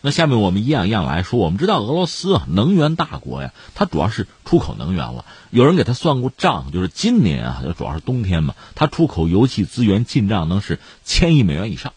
[0.00, 1.40] 那下面我们一样一样来说。
[1.40, 5.24] 我们知道俄罗斯啊，能源大国呀，它主要是出口能源了。
[5.50, 11.94] 有人给他算过账，就是今年啊，主要是冬天嘛，它出口油气资源进账能是千亿美元以上，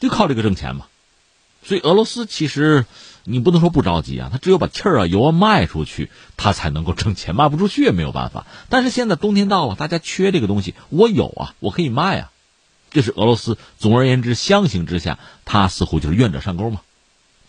[0.00, 0.86] 就靠这个挣钱嘛。
[1.62, 2.86] 所以俄罗斯其实
[3.24, 8.46] 你不能说不着急啊，他只有把气儿啊油啊卖出去，他才能够挣钱，卖不出去也没有办法。
[8.70, 12.31] 但是现在冬天到了，大家缺这个东西，我有啊，我可以卖啊。
[12.92, 16.82] 这是俄罗斯，总而言之，相形之下，他似乎就是愿者上钩嘛。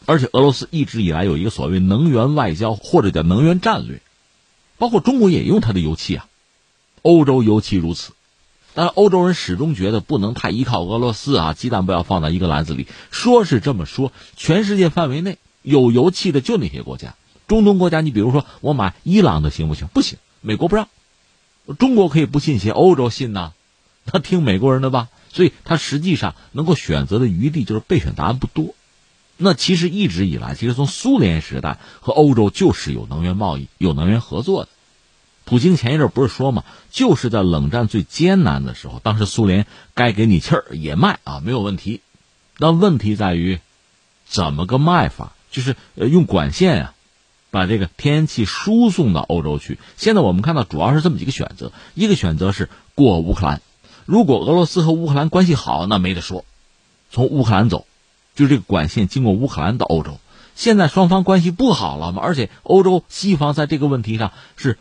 [0.05, 4.01] 而且俄罗斯一直以来有一个所谓能源外交或者叫能源战略，
[4.77, 6.27] 包括中国也用它的油气啊，
[7.01, 8.13] 欧洲尤其如此。
[8.73, 12.87] 但欧洲人始终觉得不能太依靠俄罗斯啊，鸡蛋不要放在一个篮子里。
[13.11, 17.15] 说是这么说，全世界范围内有油气的就那些国家，
[17.47, 19.87] 中东国家，你比如说我买伊朗的行不行？
[19.87, 20.87] 不行，美国不让。
[21.77, 23.53] 中国可以不信邪，欧洲信呐，
[24.11, 25.09] 那听美国人的吧。
[25.33, 28.75] 所以，他实际上能够选择的余地就是备选答案不多。
[29.35, 34.69] 那其实一直以来，其实从苏联时代和欧洲就是有能源贸易、有能源合作的。
[35.43, 39.65] 普京前一阵不是说嘛，就是在冷战最艰难的时候，当时苏联
[39.95, 41.99] 该给你气儿也卖啊，没有问题。
[42.59, 43.59] 那问题在于，
[44.25, 45.33] 怎么个卖法？
[45.51, 46.93] 就是呃用管线啊，
[47.49, 49.79] 把这个天然气输送到欧洲去。
[49.97, 53.61] 现在我们看到主要是这么几个选择：一个选择是过乌克兰。
[54.05, 56.45] 如果俄罗斯和乌克兰关系好，那没得说，
[57.11, 57.85] 从乌克兰走，
[58.35, 60.19] 就这个管线经过乌克兰到欧洲。
[60.55, 64.77] 现在双方关系不好了嘛，而且欧洲西方在这个问题上是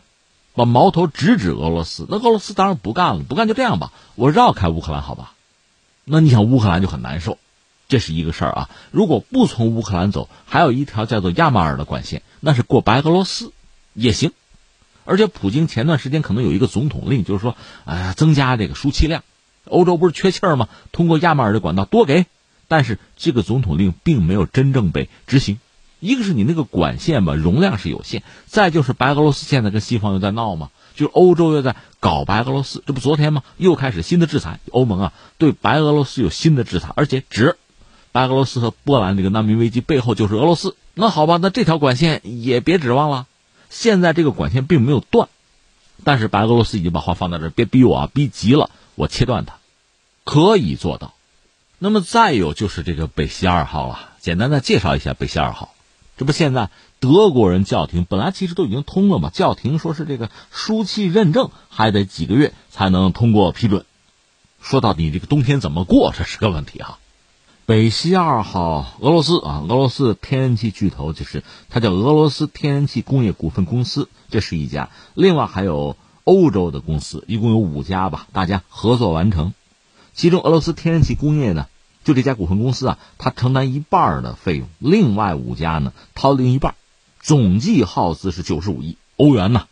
[0.55, 2.07] 把矛头直指俄罗斯。
[2.09, 5.33] 那俄罗斯当然不干了，不干就这样吧，我绕开乌克兰好吧？
[6.05, 7.39] 那你想乌克兰就很难受，
[7.89, 8.71] 这是一个事儿啊。
[8.91, 13.53] 如果不从乌克兰走，还有一条叫做亚马尔的管线，那是过白俄罗斯
[13.95, 14.33] 也行。
[15.05, 19.23] 而且，普京前段时间可能有一个总统令，就是说，呃，增加这个输气量。
[19.65, 20.69] 欧洲不是缺气儿吗？
[20.91, 22.27] 通过亚马尔的管道多给。
[22.69, 25.59] 但是这个总统令并没有真正被执行。
[26.01, 32.83] 一个是你那个管线吧，容量是有限；再就是白俄罗斯现在跟西方又在闹嘛，就是欧洲又在搞白俄罗斯。
[32.87, 33.43] 这不昨天吗？
[33.59, 37.57] 又开始新的制裁，欧盟啊对白俄罗斯有新的制裁，而且指
[38.11, 40.75] 白俄罗斯和波兰这个难民危机背后就是俄罗斯。
[40.95, 43.27] 那好吧，那这条管线也别指望了。
[43.75, 45.31] 现在这个管线并没有断，
[46.05, 49.55] 但是白俄罗斯已经把话放在这，别逼我啊，逼急了我切断它，
[50.25, 51.15] 可以做到。
[51.79, 55.75] 那么再有就是这个北溪二号了，简单的介绍一下北溪二号。
[56.19, 56.69] 这不现在
[57.01, 63.87] 德国人叫停，本来其实都已经通了嘛，叫停说是这个输气认证还得几个月才能通过批准。
[64.61, 66.99] 说到底，这个冬天怎么过，这是个问题哈。
[67.73, 74.91] 北溪二号，俄罗斯啊，俄罗斯天然气巨头就是它叫俄罗斯天然气工业股份公司，这是一家。
[75.15, 79.55] 另外还有欧洲的公司，一共有五家吧，大家合作完成。
[80.13, 81.67] 其中俄罗斯天然气工业呢，
[82.05, 86.75] 就这家股份公司啊，它承担一半的费用，另外五家呢掏另一半，
[87.23, 89.67] 总计耗资是九十五亿欧元呢。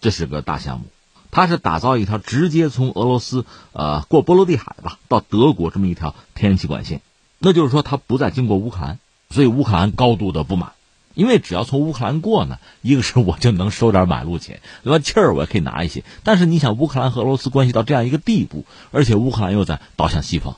[0.00, 0.86] 这是个大项目，
[1.30, 7.00] 它是打造一条直接从俄罗斯呃过波罗的海吧到德国这么一条天然气管线。
[7.38, 8.98] 那就是说，它不再经过乌克兰，
[9.30, 10.72] 所以乌克兰高度的不满，
[11.14, 16.04] 因为只要从乌克兰过呢，一个是我就能收点买路钱，另外气儿我也可以拿一些。
[16.22, 20.56] 但是你想，乌克兰和俄罗斯关系到这样一个地步，而且乌克兰又在倒向西方。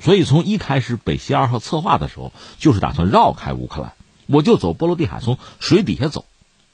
[0.00, 3.92] 所以，从一开始北溪二号策划的时候，就是打算绕开乌克兰，
[4.26, 6.24] 我就走波罗的海，从水底下走，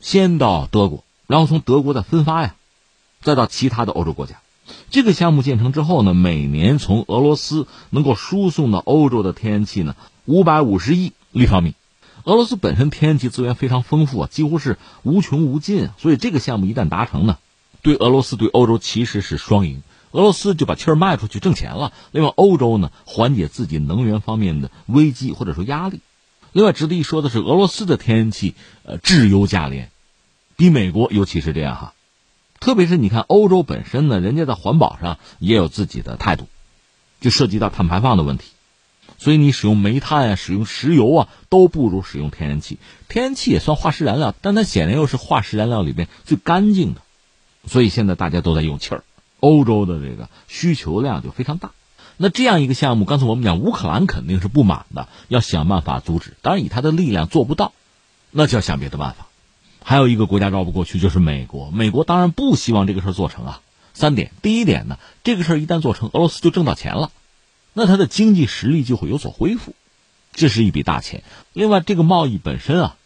[0.00, 2.54] 先到德国，然后从德国再分发呀，
[3.22, 4.36] 再到其他的欧洲国家。
[4.90, 11.74] 这个项目建成之后呢，每年从俄罗斯能够输送到欧洲的天然气呢，五百五十亿立方米。
[12.24, 17.38] 俄罗斯本身天然气资源非常丰富啊，几乎是无穷无尽，所以这个项目一旦达成呢，
[17.82, 19.82] 对俄罗斯对欧洲其实是双赢。
[20.10, 26.00] 俄罗斯就把气儿卖出去挣钱了，另外欧洲呢缓解自己能源方面的危机或者说压力。
[26.52, 28.54] 另外值得一说的是，俄罗斯的天然气
[28.84, 29.90] 呃质优价廉，
[30.56, 31.92] 比美国尤其是这样哈。
[32.60, 36.48] 特别是你看欧洲本身呢，人家在环保上也有自己的态度，
[37.20, 38.50] 就涉及到碳排放的问题。
[39.16, 42.78] 所以你使用煤炭啊，使用石油啊，都不如使用天然气。
[43.08, 47.00] 天然气也算化石燃料，但它显然又是化石燃料里面最干净的。
[47.66, 49.04] 所以现在大家都在用气儿。
[49.40, 51.70] 欧洲的这个需求量就非常大，
[52.16, 56.34] 那这样一个项目，刚才我们讲乌克兰肯定是不满的，要想办法阻止。
[56.42, 57.72] 当然，以他的力量做不到，
[58.32, 59.27] 那就要想别的办法。
[59.88, 61.70] 还有一个国家绕不过去，就是美国。
[61.70, 63.62] 美国当然不希望这个事儿做成啊。
[63.94, 67.10] 三点，第一点呢，这个事儿一旦做成，俄罗斯就挣到钱了，
[67.72, 69.74] 那他的经济实力就会有所恢复，
[70.34, 71.22] 这是一笔大钱。
[71.54, 72.96] 另外，这个贸易本身啊，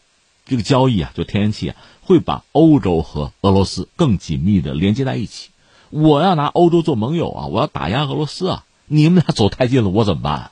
[0.45, 5.51] 这个交易啊，就天然气啊，会把欧洲和俄罗斯更紧密的连接在一起。
[5.90, 7.47] 我要拿欧洲做盟友啊！
[7.47, 8.64] 我要打压俄罗斯啊！
[8.87, 10.51] 你们俩走太近了，我怎么办？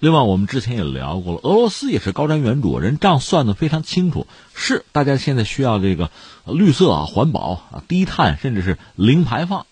[0.00, 4.26] 另外，我们之前也聊过了，俄罗斯也是高瞻远瞩，人账算的非常清楚。
[4.54, 6.10] 是大家现在需要这个
[6.46, 9.66] 绿色啊、环保啊、低碳，甚至是零排放。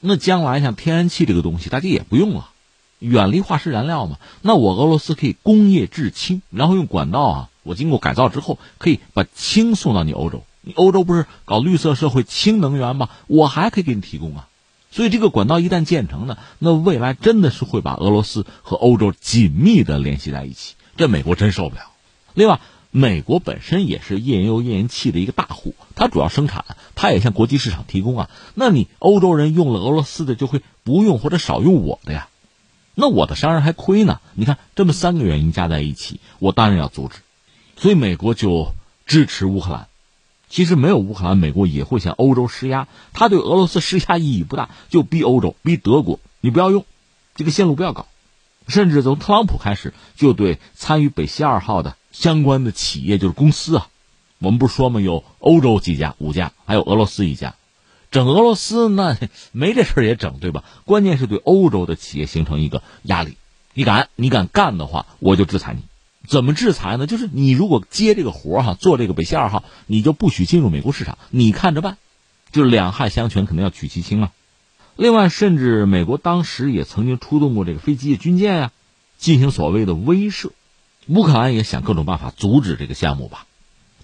[0.00, 2.50] 那将来像天然气这个东西，大家也不用了，
[2.98, 4.18] 远离化石燃料嘛。
[4.42, 10.44] 那我俄罗斯可以工业制氢，然后用管道啊，我经过改造之后，可以把氢送到你欧洲。
[10.62, 13.08] 你欧洲不是搞绿色社会、氢能源吗？
[13.28, 14.46] 我还可以给你提供啊。
[14.90, 21.82] 所以这个管道一旦建成呢，那未来真的是会把俄罗斯和欧洲紧密的联系在一起，这美国真受不了。
[22.34, 26.64] 另外，美国本身也是页岩油、页岩气的一个大户，它主要生产，
[26.96, 28.30] 它也向国际市场提供啊。
[28.54, 32.28] 那你欧洲人用了俄罗斯的，就会不用或者少用我的呀，
[32.96, 34.20] 那我的商人还亏呢。
[34.34, 37.18] 你看，这么三个原因加在一起，我当然要阻止。
[37.76, 38.72] 所以美国就
[39.06, 39.86] 支持乌克兰。
[40.50, 42.88] 其实没有乌克兰，美国也会向欧洲施压。
[43.12, 46.84] 他对俄罗斯施压意义不大，就逼欧洲、逼德国，你不要用
[47.36, 48.06] 这个线路，不要搞。
[48.68, 53.88] 甚至从特朗普开始，就对参与北溪二号的相关的企业，就是公司啊，
[54.38, 55.00] 我们不是说吗？
[55.00, 57.54] 有欧洲几家、五家，还有俄罗斯一家，
[58.10, 59.16] 整俄罗斯那
[59.52, 60.64] 没这事也整，对吧？
[60.84, 63.36] 关键是对欧洲的企业形成一个压力。
[63.72, 65.82] 你敢，你敢干的话，我就制裁你。
[66.30, 67.08] 怎么制裁呢？
[67.08, 71.98] 就是你如果接这个活哈，做这个北溪二号，你就不许进入美国市场，你看着办。
[72.52, 74.30] 就两害相权，肯定要取其轻啊。
[74.94, 78.70] 另外，甚至美国当时也曾经出动过这个飞机、军舰呀，
[79.18, 80.52] 进行所谓的威慑。
[81.08, 83.46] 乌克兰也想各种办法阻止这个项目吧，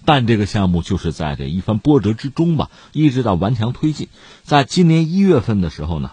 [0.03, 4.09] 但这个项目就是在这一番波折之中吧，一直到顽强推进。
[4.43, 6.11] 在今年一月份的时候呢，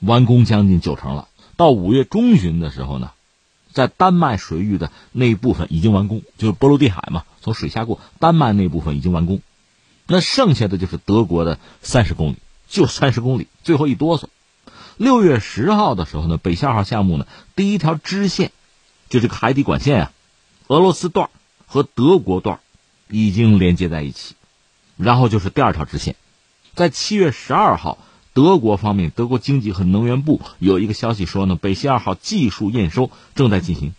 [0.00, 1.26] 完工将近九成了。
[1.56, 3.12] 到五月中旬的时候呢。
[3.72, 9.40] 在丹麦水域的那一部分已经完工，就是波罗的海嘛，从水下过，丹麦那部分已经完工，
[10.06, 12.36] 那剩下的就是德国的三十公里，
[12.68, 14.24] 就三十公里，最后一哆嗦。
[14.96, 18.50] 六月十号的时候呢，北向号项目呢，第一条支线，
[19.08, 20.12] 就这个海底管线啊，
[20.66, 21.30] 俄罗斯段
[21.66, 22.60] 和德国段
[23.08, 24.34] 已经连接在一起，
[24.96, 26.16] 然后就是第二条支线，
[26.74, 27.98] 在七月十二号。
[28.38, 33.94] 德国方面，德国经济和能源部有一个消息说呢，北溪二号技术验收正在进行，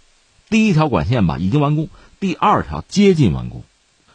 [0.50, 1.90] 第一条管线吧已经完工，
[2.22, 3.66] 第二条接近完工，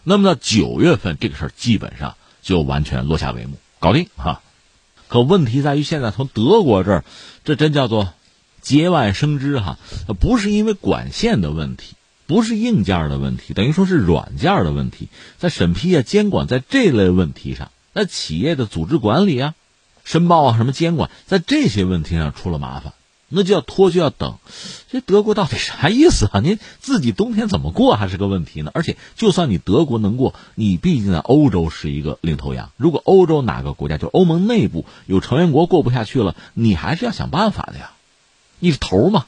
[0.03, 4.41] 那么到九月份这个事儿基本上就完全落下帷幕，搞定哈。
[5.09, 7.05] 可问题在于现在从德国这儿，
[7.45, 8.15] 这真叫做
[8.63, 9.79] 节外生枝哈，
[10.19, 11.97] 不是因为管线的问题，
[12.27, 19.55] 不是硬件的问题，等于说是软件的问题，在审批啊、监管在这类问题上，那企业的组织管理啊。
[20.05, 22.93] 申报啊，什么监管，在这些问题上出了麻烦，
[23.29, 24.37] 那就要拖，就要等。
[24.91, 26.41] 这德国到底啥意思啊？
[26.41, 28.71] 您自己冬天怎么过还是个问题呢？
[28.75, 32.71] 而且，就算你德国能过，你毕竟在欧洲是一个领头羊。
[32.77, 37.93] 如果欧洲哪个国家，就欧盟内部有成员国过不下去了，你还是要想办法的呀。
[38.61, 39.27] 你是头嘛，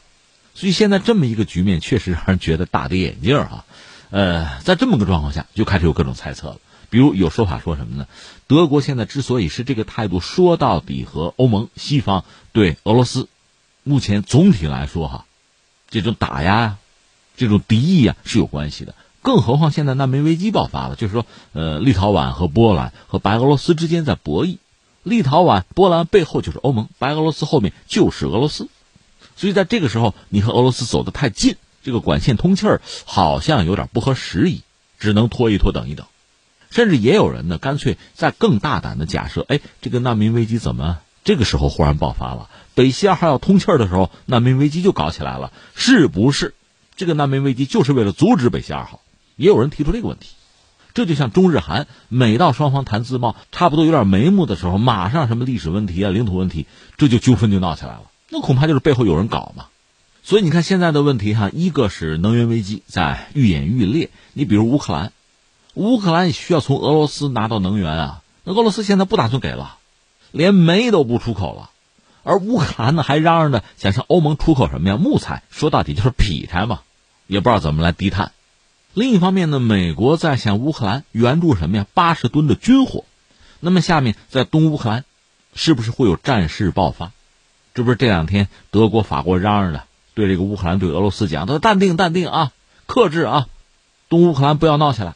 [0.54, 3.64] 所以现在这么一个局面，确实让人觉得大跌眼镜啊。
[4.10, 6.58] 呃，在这么个状况下，就开始有各种猜测了。
[6.90, 8.06] 比如有说法说什么呢？
[8.46, 13.28] 德国现在之所以是这个态度，说到底和欧盟、西方对俄罗斯
[13.82, 15.24] 目前总体来说哈，
[15.90, 16.78] 这种打压呀、
[17.36, 18.94] 这种敌意啊是有关系的。
[19.22, 24.58] 更何况现在难民危机爆发了，就是说，呃，立陶宛和波兰和白俄罗斯之间在博弈，
[25.02, 28.68] 立陶宛、波兰背后就是欧盟，白俄罗斯后面就是俄罗斯，
[29.36, 34.62] 所以在这个时候，你和俄罗斯走得太近，这个管线通气儿好像有点不合时宜，
[35.00, 36.06] 只能拖一拖，等一等。
[36.70, 42.48] 甚至也有人呢，干脆在更大胆的假设，哎，这个难民危机怎么这个时候忽然爆发了？
[42.74, 46.54] 北溪二号要通气儿的时候，难民危机就搞起来了，是不是？
[46.96, 49.00] 这个难民危机就是为了阻止北溪二号？
[49.36, 50.28] 也有人提出这个问题，
[50.94, 58.02] 这就像中日韩，每到双方谈自贸差不多有点眉目的时候，马上什么历史问题啊、领土问题，这就纠纷就闹起来了。
[58.30, 59.66] 那恐怕就是背后有人搞嘛。
[60.22, 64.10] 所以你看现在的问题哈，一个是能源危机在愈演愈烈。
[64.32, 65.12] 你比如乌克兰，
[65.76, 69.76] 乌克兰需要从俄罗斯拿到能源啊，那俄罗斯现在不打算给了，
[70.32, 71.68] 连煤都不出口了，
[72.22, 74.96] 而乌克兰呢还嚷嚷着想向欧盟出口什么呀？
[74.96, 76.80] 木材，说到底就是劈柴嘛，
[77.26, 78.32] 也不知道怎么来低碳。
[78.94, 81.86] 另一方面呢，美国在向乌克兰援助什么呀？
[81.92, 83.04] 八十吨的军火。
[83.60, 85.04] 那么下面在东乌克兰，
[85.54, 87.12] 是不是会有战事爆发？
[87.74, 89.82] 这不是这两天德国、法国嚷嚷的，
[90.14, 92.52] 对这个乌克兰、对俄罗斯讲，他说淡定、淡定啊，
[92.86, 93.48] 克制啊，
[94.08, 95.14] 东乌克兰不要闹起来。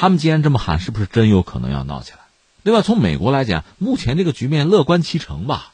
[0.00, 2.18] 他们既然这么喊，是不是真有可能要闹起来？
[2.62, 5.72] 另外，从美国来讲，目前这个局面乐观其成吧。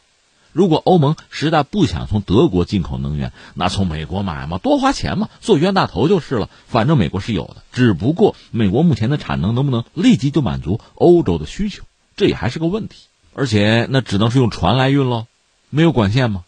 [0.50, 6.48] 如果欧盟实在不想从德国进口能源，那从美国买嘛，多花钱嘛，做冤大头就是了。
[6.66, 11.82] 反正美国是有的，只不过美国目前的产能能不能立即就满足欧洲的需求，
[12.16, 13.02] 这也还是个问题。
[13.34, 15.26] 而且那只能是用船来运喽，
[15.68, 16.44] 没有管线吗？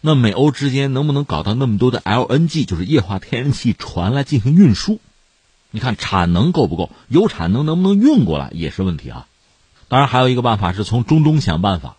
[0.00, 4.98] 那美欧之间能不能搞到那么多的 LNG，就是液化天然气船来进行运输？
[5.70, 6.90] 你看产能够不够？
[7.08, 9.26] 有产能能不能运过来也是问题啊。
[9.88, 11.96] 当然还有一个办法是从中东想办法。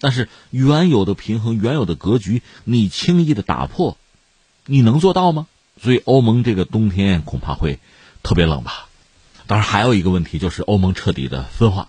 [0.00, 3.96] 但是原有的平衡、原有的格局，你轻易的打破，
[4.66, 5.46] 你能做到吗？
[5.80, 7.78] 所以欧盟这个冬天恐怕会
[8.24, 8.88] 特别冷吧。
[9.46, 11.88] 当然还有一个问题就是欧盟彻底的分化，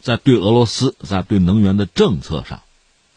[0.00, 2.62] 在对俄罗斯、在对能源的政策上，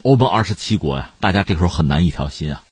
[0.01, 2.63] 欧盟二十七国呀，大家这时候很难一条心啊。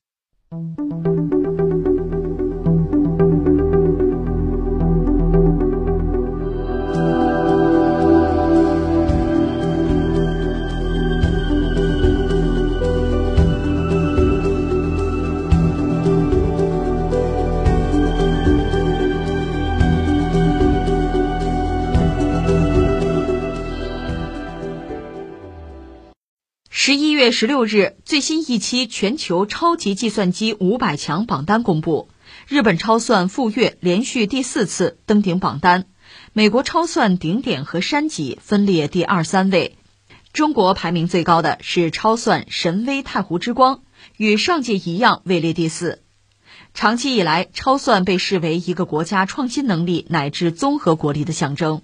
[27.22, 32.10] 月十六日，最新一期全球超级计算机五百强榜单公布，
[32.48, 35.86] 日本超算富岳连续第四次登顶榜单，
[36.34, 39.78] 美国超算顶点和山脊分列第二、三位，
[40.34, 43.84] 中国排名最高的是超算神威太湖之光，
[44.18, 46.02] 与上届一样位列第四。
[46.74, 51.84] 长期以来，超算被视为一个国家创新能力乃至综合国力的象征。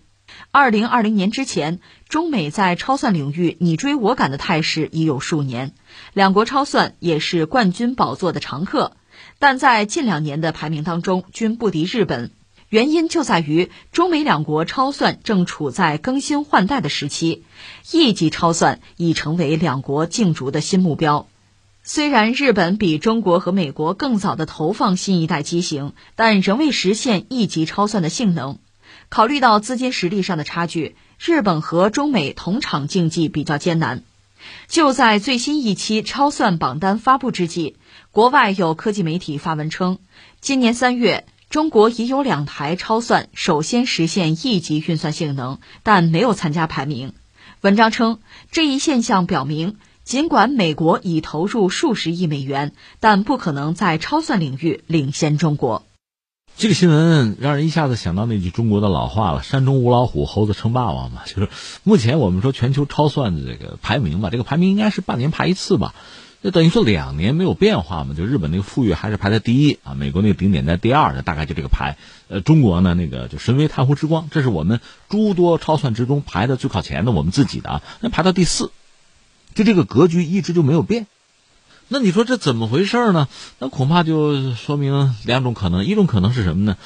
[0.52, 1.80] 二零二零年之前，
[2.10, 5.74] 中美在超算领域你追我赶的态势已有数年，
[6.14, 8.94] 两国超算也是冠军宝座的常客。
[9.40, 12.32] 但在近两年的排名当中，均不敌日本。
[12.70, 17.44] 原因就在于中美两国超算正处在更新换代的时期，
[17.92, 21.28] 亿级超算已成为两国竞逐的新目标。
[21.84, 28.60] 虽然日本比中国和美国更早的投放新一代机型，但仍未实现亿级超算的性能。
[29.10, 34.04] 考虑到资金实力上的差距，日本和中美同场竞技比较艰难。
[34.68, 37.76] 就在最新一期超算榜单发布之际，
[38.12, 39.98] 国外有科技媒体发文称，
[40.40, 47.14] 今年三月，中国已有两台超算首先实现亿级运算性能，但没有参加排名。
[47.62, 48.20] 文章称，
[48.52, 55.84] 这一现象表明，尽管美国已投入数十亿美元，但不可能在超算领域领先中国。
[56.58, 61.22] 这个新闻让人一下子想到那句中国的老话了：“山中无老虎，猴子称霸王”嘛。
[61.30, 61.50] 就是
[61.84, 65.94] 目前我们说全球超算的这个排名吧，这个排名应该是半年排一次吧，
[66.42, 68.16] 就等于说两年没有变化嘛。
[68.18, 71.96] 就日本那个富岳还是排在第一啊，美国那个顶点在第二，大概就这个排。
[72.28, 74.80] 呃，中国呢那个就神威太湖之光，这是我们
[75.10, 78.72] 诸多超算之中排的最靠前的，我们自己的啊，那排到第四，
[79.54, 81.06] 就这个格局一直就没有变。
[81.90, 83.28] 那你说这怎么回事呢？
[83.60, 86.78] 那恐怕就说明两种可能，一种可能是什么呢？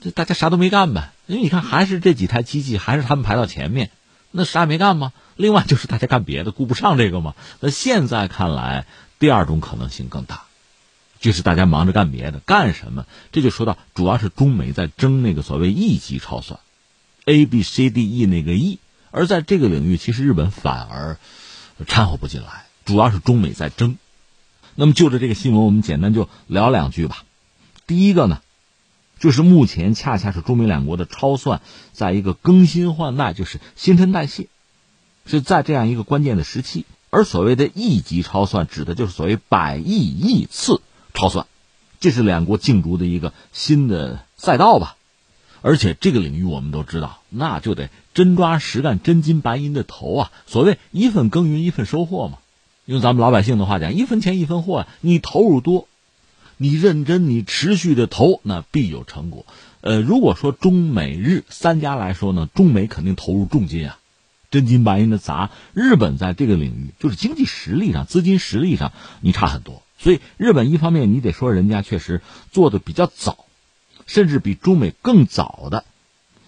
[0.00, 3.90] 这大家啥都没干呗，因为你看还是这几台机器，还是他们排到前面，
[4.30, 5.12] 那啥也没干吗？
[5.36, 7.34] 另外就是大家干别的，顾不上这个嘛。
[7.60, 8.86] 那现在看来，
[9.18, 10.44] 第二种可能性更大，
[11.20, 13.04] 就是大家忙着干别的，干什么？
[13.32, 16.60] 这就说到主要是中美在争那个所谓 E 级超算
[17.26, 18.78] ，A B C D E 那个 E，
[19.10, 21.18] 而在这个领域，其实日本反而
[21.86, 23.98] 掺和不进来，主要是中美在争。
[24.76, 27.24] 那么就着这个新闻，我们简单就聊两句吧。
[27.86, 28.40] 第一个呢，
[29.18, 31.62] 就是目前恰恰是中美两国的超算
[31.92, 34.48] 在一个更新换代，就是新陈代谢，
[35.24, 36.84] 是在这样一个关键的时期。
[37.08, 40.82] 而所谓的亿级超算，指的就是所谓百亿亿次
[41.14, 41.46] 超算，
[41.98, 44.96] 这是两国竞逐的一个新的赛道吧。
[45.62, 50.32] 而且这个领域我们都知道，那就得真抓实干、真金白银的投啊。
[50.46, 52.38] 所谓一份耕耘一份收获嘛。
[52.86, 54.88] 用咱们老百姓的话讲，一分钱一分货啊。
[55.00, 55.88] 你投入多，
[56.56, 59.44] 你认真，你持续的投，那必有成果。
[59.80, 63.98] 呃，如果说中美日三家来说呢，中美肯定投入重金啊。
[64.52, 72.22] 真金白银的砸，日本在这个领域就是经济实力上、资金实力上你差很多，所以日本一方面你得说人家确实
[72.52, 73.46] 做的比较早，
[74.06, 75.84] 甚至比中美更早的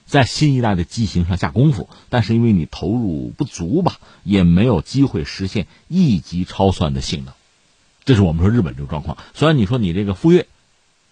[0.09, 7.35] 在新一代的机型上下功夫，但是因为你投入不足吧，也没有机会实现一级超算的性能，
[8.07, 9.19] 这是我们说日本这个状况。
[9.35, 10.47] 虽然你说你这个富岳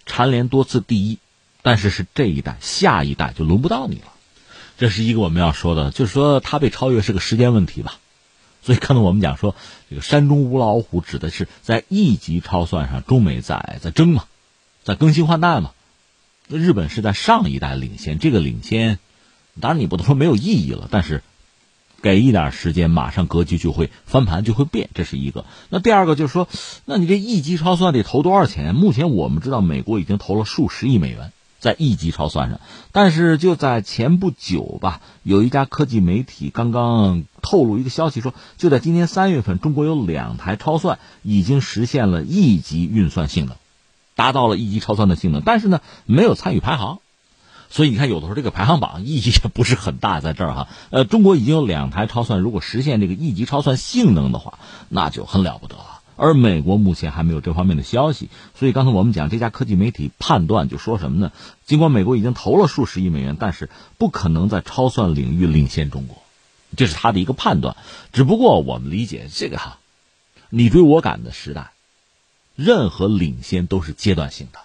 [0.06, 1.18] 蝉联多次第一，
[1.60, 4.12] 但是是这一代，下一代就轮不到你了。
[4.78, 7.98] 这是一个我们要说的，就是说它被超越是个时间问题吧。
[8.62, 9.54] 所以刚才我们讲说，
[9.90, 14.24] 这个山中无老虎指的是在一级超算上，中美在在争嘛，
[14.84, 15.72] 在更新换代嘛。
[16.48, 18.98] 日本是在上一代领先，这个领先，
[19.60, 21.22] 当然你不能说没有意义了，但是
[22.02, 25.44] 给一点时间，马上格局就会翻盘，就会变，这是一个。
[25.68, 26.48] 那第二个就是说，
[26.84, 28.74] 那你这一级超算得投多少钱？
[28.74, 31.32] 目前我们知道，美国已经投了数十亿美元。
[31.58, 32.60] 在一级超算上，
[32.92, 43.56] 但是就在前不久吧，有一家科技媒体刚刚透露一个消息，说就在今年三月份，中国有两台超算已经实现了一级运算性能，
[44.16, 46.98] 达到了一级超算的性能，但是呢，没有参与排行，
[47.70, 50.68] 所以你看，有的时候这个排行榜意义也不是很大，在这儿哈。
[50.90, 54.58] 呃，中国已经有两台超算，如果实现这个一级超算性能的话，
[54.88, 56.00] 那就很了不得了。
[56.18, 61.30] 而美国目前还没有这方面的消息，所以刚才我们讲这家科技媒体判断就说什么呢？
[61.66, 66.22] 尽管美国已经投了数十亿美元，但是不可能在超算领域领先中国，
[66.74, 67.76] 这是他的一个判断。
[68.14, 69.76] 只不过我们理解这个哈，
[70.48, 71.72] 你追我赶的时代，
[72.56, 74.58] 任何领先都是阶段性的，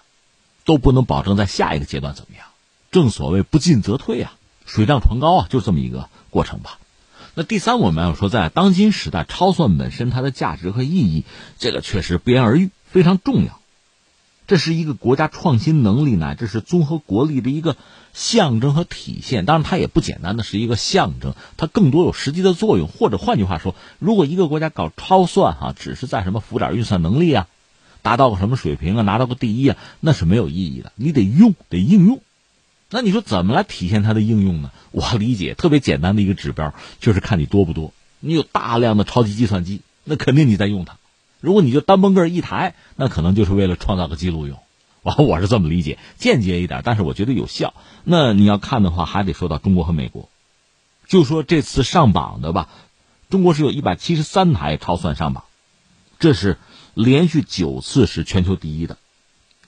[0.64, 2.46] 都不能保证在下一个阶段怎么样。
[2.90, 4.34] 正所谓不进则退啊，
[4.66, 6.78] 水涨船高啊，就这么一个过程吧。
[7.34, 11.24] 那第三，我们要说，在当今时代，超算本身它的价值和意义，
[11.58, 13.58] 这个确实不言而喻，非常重要。
[14.46, 17.76] 这是一个国家创新能力乃至是综合国力的一个
[18.12, 19.46] 象征和体现。
[19.46, 22.86] 当然，它也不简单的是一个象征，它更多有实际的作用。
[22.86, 27.48] 或者换句话说，如果一个国家搞超算，哈，只是在什么浮点运算能力啊，
[28.02, 30.92] 达到个什么水平啊，拿到个第一啊，那是没有意义的。
[30.96, 32.20] 你得用，得应用。
[32.90, 34.70] 那你说怎么来体现它的应用呢？
[34.90, 37.94] 我理解特别简单的一个指标就是看你多不多。
[38.20, 40.96] 你有大量的超级计算机，那肯定你在用它。
[41.40, 44.58] 如果你就单蹦个一台，那可能就是为了创造个记录用。
[45.02, 47.74] 我 我是这么理解，间接一点，但是我觉得有效。
[48.04, 50.28] 那你要看的话，还得说到中国和美国。
[51.08, 52.68] 就说这次上榜的吧，
[53.28, 55.44] 中国是有一百七十三台超算上榜，
[56.20, 56.58] 这是
[56.94, 58.98] 连续九次是全球第一的。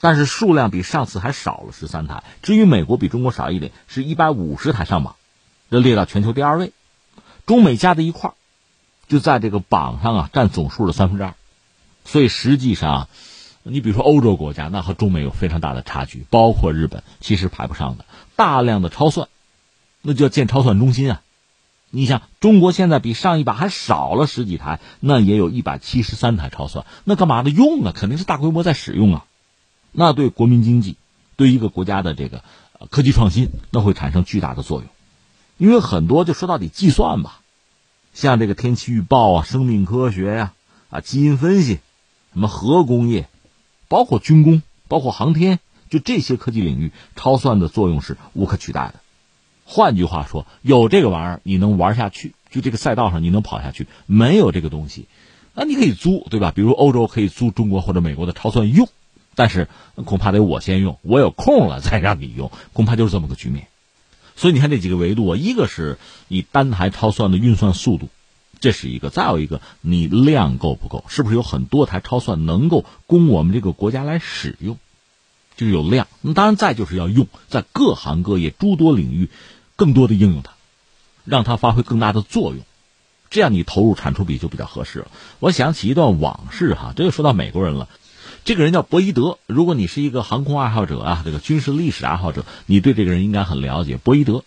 [0.01, 2.23] 但是数量比上次还少了十三台。
[2.43, 5.15] 至于美国比中国少一点，是一百五十台上榜，
[5.71, 6.73] 这列到全球第二位。
[7.45, 8.33] 中美加在一块儿，
[9.07, 11.33] 就在这个榜上啊占总数的三分之二。
[12.03, 13.07] 所以实际上，
[13.63, 18.05] 你比如说欧洲国家，那和中美有非常大的差距，包括日本，其实排不上的。
[18.35, 19.27] 大量的超算，
[20.01, 21.21] 那就要建超算中心啊。
[21.95, 27.49] 你想，中国现在比上一把还少了十几台，那也有一百七十三台超算，那干嘛呢？
[27.49, 29.25] 用啊，肯定是大规模在使用啊。
[29.93, 30.97] 那对国民经济，
[31.37, 32.43] 对一个国家的这个
[32.89, 34.89] 科技创新，那会产生巨大的作用。
[35.57, 37.39] 因为很多就说到底计算吧，
[38.13, 40.51] 像这个天气预报啊、生命科学呀、
[40.89, 41.79] 啊基因分析、
[42.33, 43.29] 什么核工业，
[43.87, 48.95] 包括军工、包括航天，就这些科技领域，超算的作用是无可取代的。
[49.65, 55.07] 换句话说，有这个玩意儿，你能玩下去，就这个赛道上你能跑下去；没有这个东西，
[55.53, 56.53] 那你可以租，对吧？
[56.55, 58.87] 比如欧洲可以租中国或者美国的超算用。
[59.37, 59.67] 但是
[60.05, 63.67] 恐怕得我先用，我有空了再让你用，恐怕就是这么个局面。
[64.37, 65.97] 所以你看这几个维度啊，一个是
[66.29, 68.07] 你单台超算的运算速度，
[68.61, 74.77] 这是一个；再有一个你量够不够，是不是有很多台超算能够供我们这个国家来使用，
[75.57, 76.07] 就是有量。
[76.21, 79.29] 那当然再就是要用在各行各业诸多领域，
[79.75, 80.51] 更多的应用它，
[81.23, 82.59] 让它发挥更大的作用，
[83.29, 85.07] 这样你投入产出比就比较合适了。
[85.39, 87.89] 我想起一段往事哈，这就说到美国人了。
[88.43, 89.39] 这个人叫博伊德。
[89.47, 93.97] 如果你是一个航空爱好者啊，这个军事历史爱好者，你对这个人应该很了解。
[93.97, 94.43] 博伊德，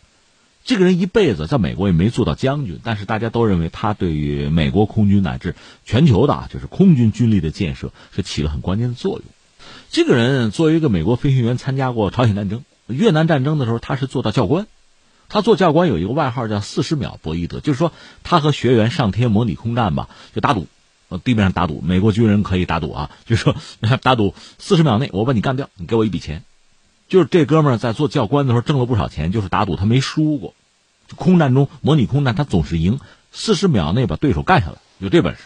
[0.64, 9.22] 这个人一辈子在美国也没做到将军，但是大家都认为他对于美国空军乃至全球的啊，就是空军军力的建设是起了很关键的作用。
[9.90, 14.68] 这个人作为一个美国飞行员，参加过朝鲜战争、越南战争的时候，他是做到教官。
[15.28, 17.92] 他做教官有一个外号叫“四十秒博伊德”，就是说
[18.24, 20.66] 他和学员上天模拟空战吧，就打赌，
[21.08, 23.54] 呃，地面上打赌，美国军人可以打赌啊， 就说
[24.02, 26.44] 打赌四十秒内我把你干掉，你给我一笔钱。
[27.08, 30.54] 就是这哥们在做教官的时候挣了不少钱，就是打赌他没输过，
[31.16, 32.98] 空战中模拟空战他总是赢，
[33.32, 35.42] 四十秒内把对手干下来，有这本事。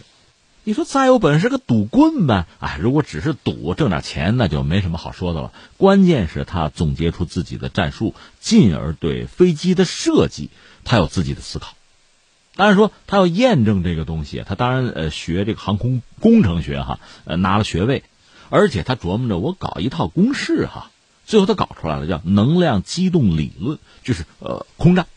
[0.65, 2.47] 你说再有本事个赌棍呗？
[2.61, 5.53] 哎，如果只是赌挣点钱，那就没什么好说的了。
[5.77, 10.51] 关键是他总结出自己的战术，进而对飞机的设计，
[10.85, 11.75] 他有自己的思考。
[12.55, 18.05] 当然说他要验证这个东西，他当然呃学这个航空工程学哈，呃拿了学位，
[18.49, 20.93] 而且他琢磨着我搞一套公式哈，
[21.27, 25.09] 最后他搞出来了，叫能量机动理论，就是呃空战，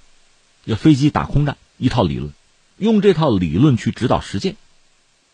[0.63, 2.33] 要飞机打空战一套理论，
[2.77, 4.55] 用这套理论去指导实践。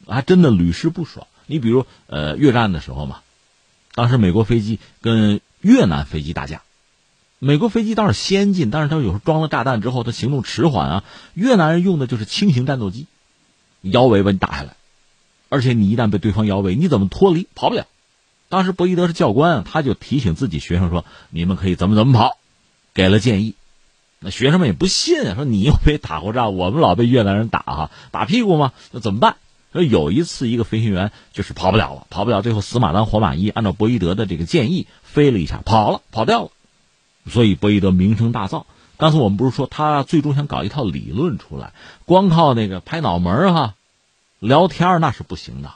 [0.08, 1.28] 还真的屡试不爽。
[1.46, 3.20] 你比如，呃，越战的时候嘛，
[3.94, 6.62] 当时美国飞机跟越南飞机打架，
[7.40, 11.04] 美国飞机倒是先进，但是它有时候装了炸弹之后，它行动迟缓啊。
[11.34, 13.08] 越南人用的就是轻型战斗机，
[13.82, 14.76] 摇尾把你打下来，
[15.50, 17.48] 而且你一旦被对方摇尾，你怎么脱离？
[17.56, 17.86] 跑不了。
[18.48, 22.38] 当时博伊德是教官，他就提醒自己学生说：“你们可以怎么怎么跑。”
[22.94, 23.56] 给了建议，
[24.20, 28.74] 那学生们也不信啊，说你又没打过仗，我们老被越南人打哈，打屁股吗？
[28.92, 29.38] 那怎么办？
[29.72, 36.50] 说有一次，一个飞行员就是跑不了了，跑不了，最后死马当活马医，按照博伊德的这个建议飞了一下，跑了，跑掉了，
[37.28, 38.66] 所以博伊德名声大噪。
[38.98, 41.74] 刚才我们不是说他最终想搞一套理论出来，
[42.06, 43.76] 光靠那个拍脑门哈，
[44.40, 45.74] 聊天那是不行的，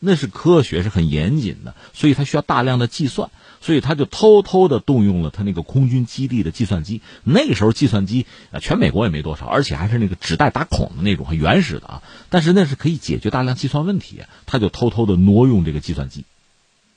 [0.00, 3.30] 那是科学，是很严谨的，所以他需要大量的计算。
[3.62, 7.02] 所以他就偷偷的动用了他那个空军基地的计算机。
[7.24, 12.02] 那个时候计算机啊，全美国也没多少，而且还是那个纸袋打孔的那种，很原始的啊。
[12.30, 14.22] 但是那是可以解决大量计算问题。
[14.46, 16.24] 他就偷偷的挪用这个计算机，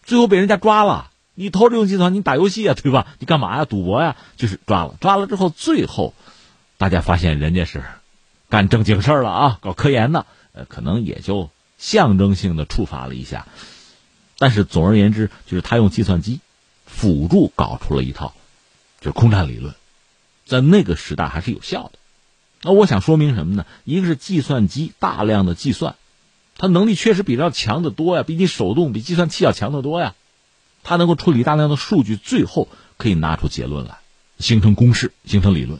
[0.03, 1.11] 最后被人家抓了。
[1.35, 3.07] 你偷着用计算机打游戏啊，对吧？
[3.19, 3.65] 你干嘛呀？
[3.65, 4.15] 赌博呀？
[4.37, 4.95] 就是抓了。
[5.01, 6.13] 抓了之后，最后
[6.77, 7.83] 大家发现人家是
[8.47, 10.25] 干正经事儿了啊，搞科研的。
[10.53, 11.49] 呃，可能也就
[11.83, 13.47] 象征性的处罚了一下。
[14.37, 16.39] 但是总而言之，就是他用计算机。
[16.85, 18.35] 辅助搞出了一套，
[18.99, 19.73] 就是空战理论，
[20.45, 21.93] 在那个时代还是有效的。
[22.61, 23.65] 那我想说明什么呢？
[23.83, 25.95] 一个是计算机大量的计算，
[26.55, 30.13] 它能力确实比较强得多呀，比你手动、比计算器要强得多呀。
[30.83, 32.67] 它能够处理大量的数据，最后
[32.97, 33.97] 可以拿出结论来，
[34.37, 35.79] 形成公式，形成理论。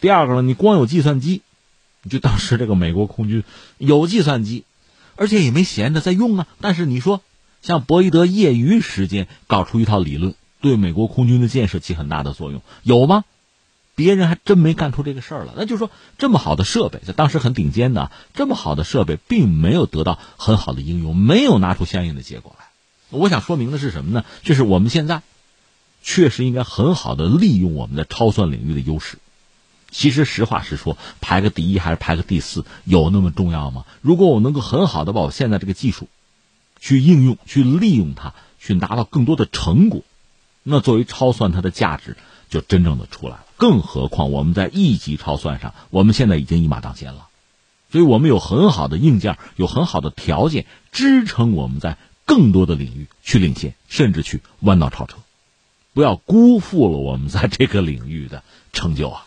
[0.00, 1.42] 第二个呢，你光有计算机，
[2.10, 3.44] 就当时这个美国空军
[3.78, 4.64] 有计算机，
[5.16, 6.46] 而且也没闲着在用啊。
[6.60, 7.20] 但是你说。
[7.64, 13.22] 像博伊德业余时间搞出一套理论，对美国空军的建设起很大的作用，有吗？
[13.94, 15.54] 别人还真没干出这个事儿了。
[15.56, 15.88] 那就是说，
[16.18, 22.66] 这么好的设备，在当时很顶尖的，这么好的设备，并没有得到很好的应用，没有拿出相应的结果来。
[23.10, 24.24] 我想说明的是什么呢？
[24.42, 25.22] 就是我们现在
[26.02, 29.18] 确实应该很好的利用我们的超算领域的优势。
[29.92, 33.84] 其实实话实说，排个第一还是排个第四，有那么重要吗？
[34.00, 36.08] 如果我能够很好的把我现在这个技术。
[36.84, 40.02] 去应用、去利用它，去拿到更多的成果，
[40.64, 42.16] 那作为超算它的价值
[42.50, 43.44] 就真正的出来了。
[43.56, 47.28] 更何况我们在一级超算上，我们现在已经一马当先了，
[47.92, 55.18] 所以我们有很好的硬件，有很好的条件支撑我们在更多的领域去领先，甚至去弯道超车。
[55.92, 59.26] 不要辜负了我们在这个领域的成就啊！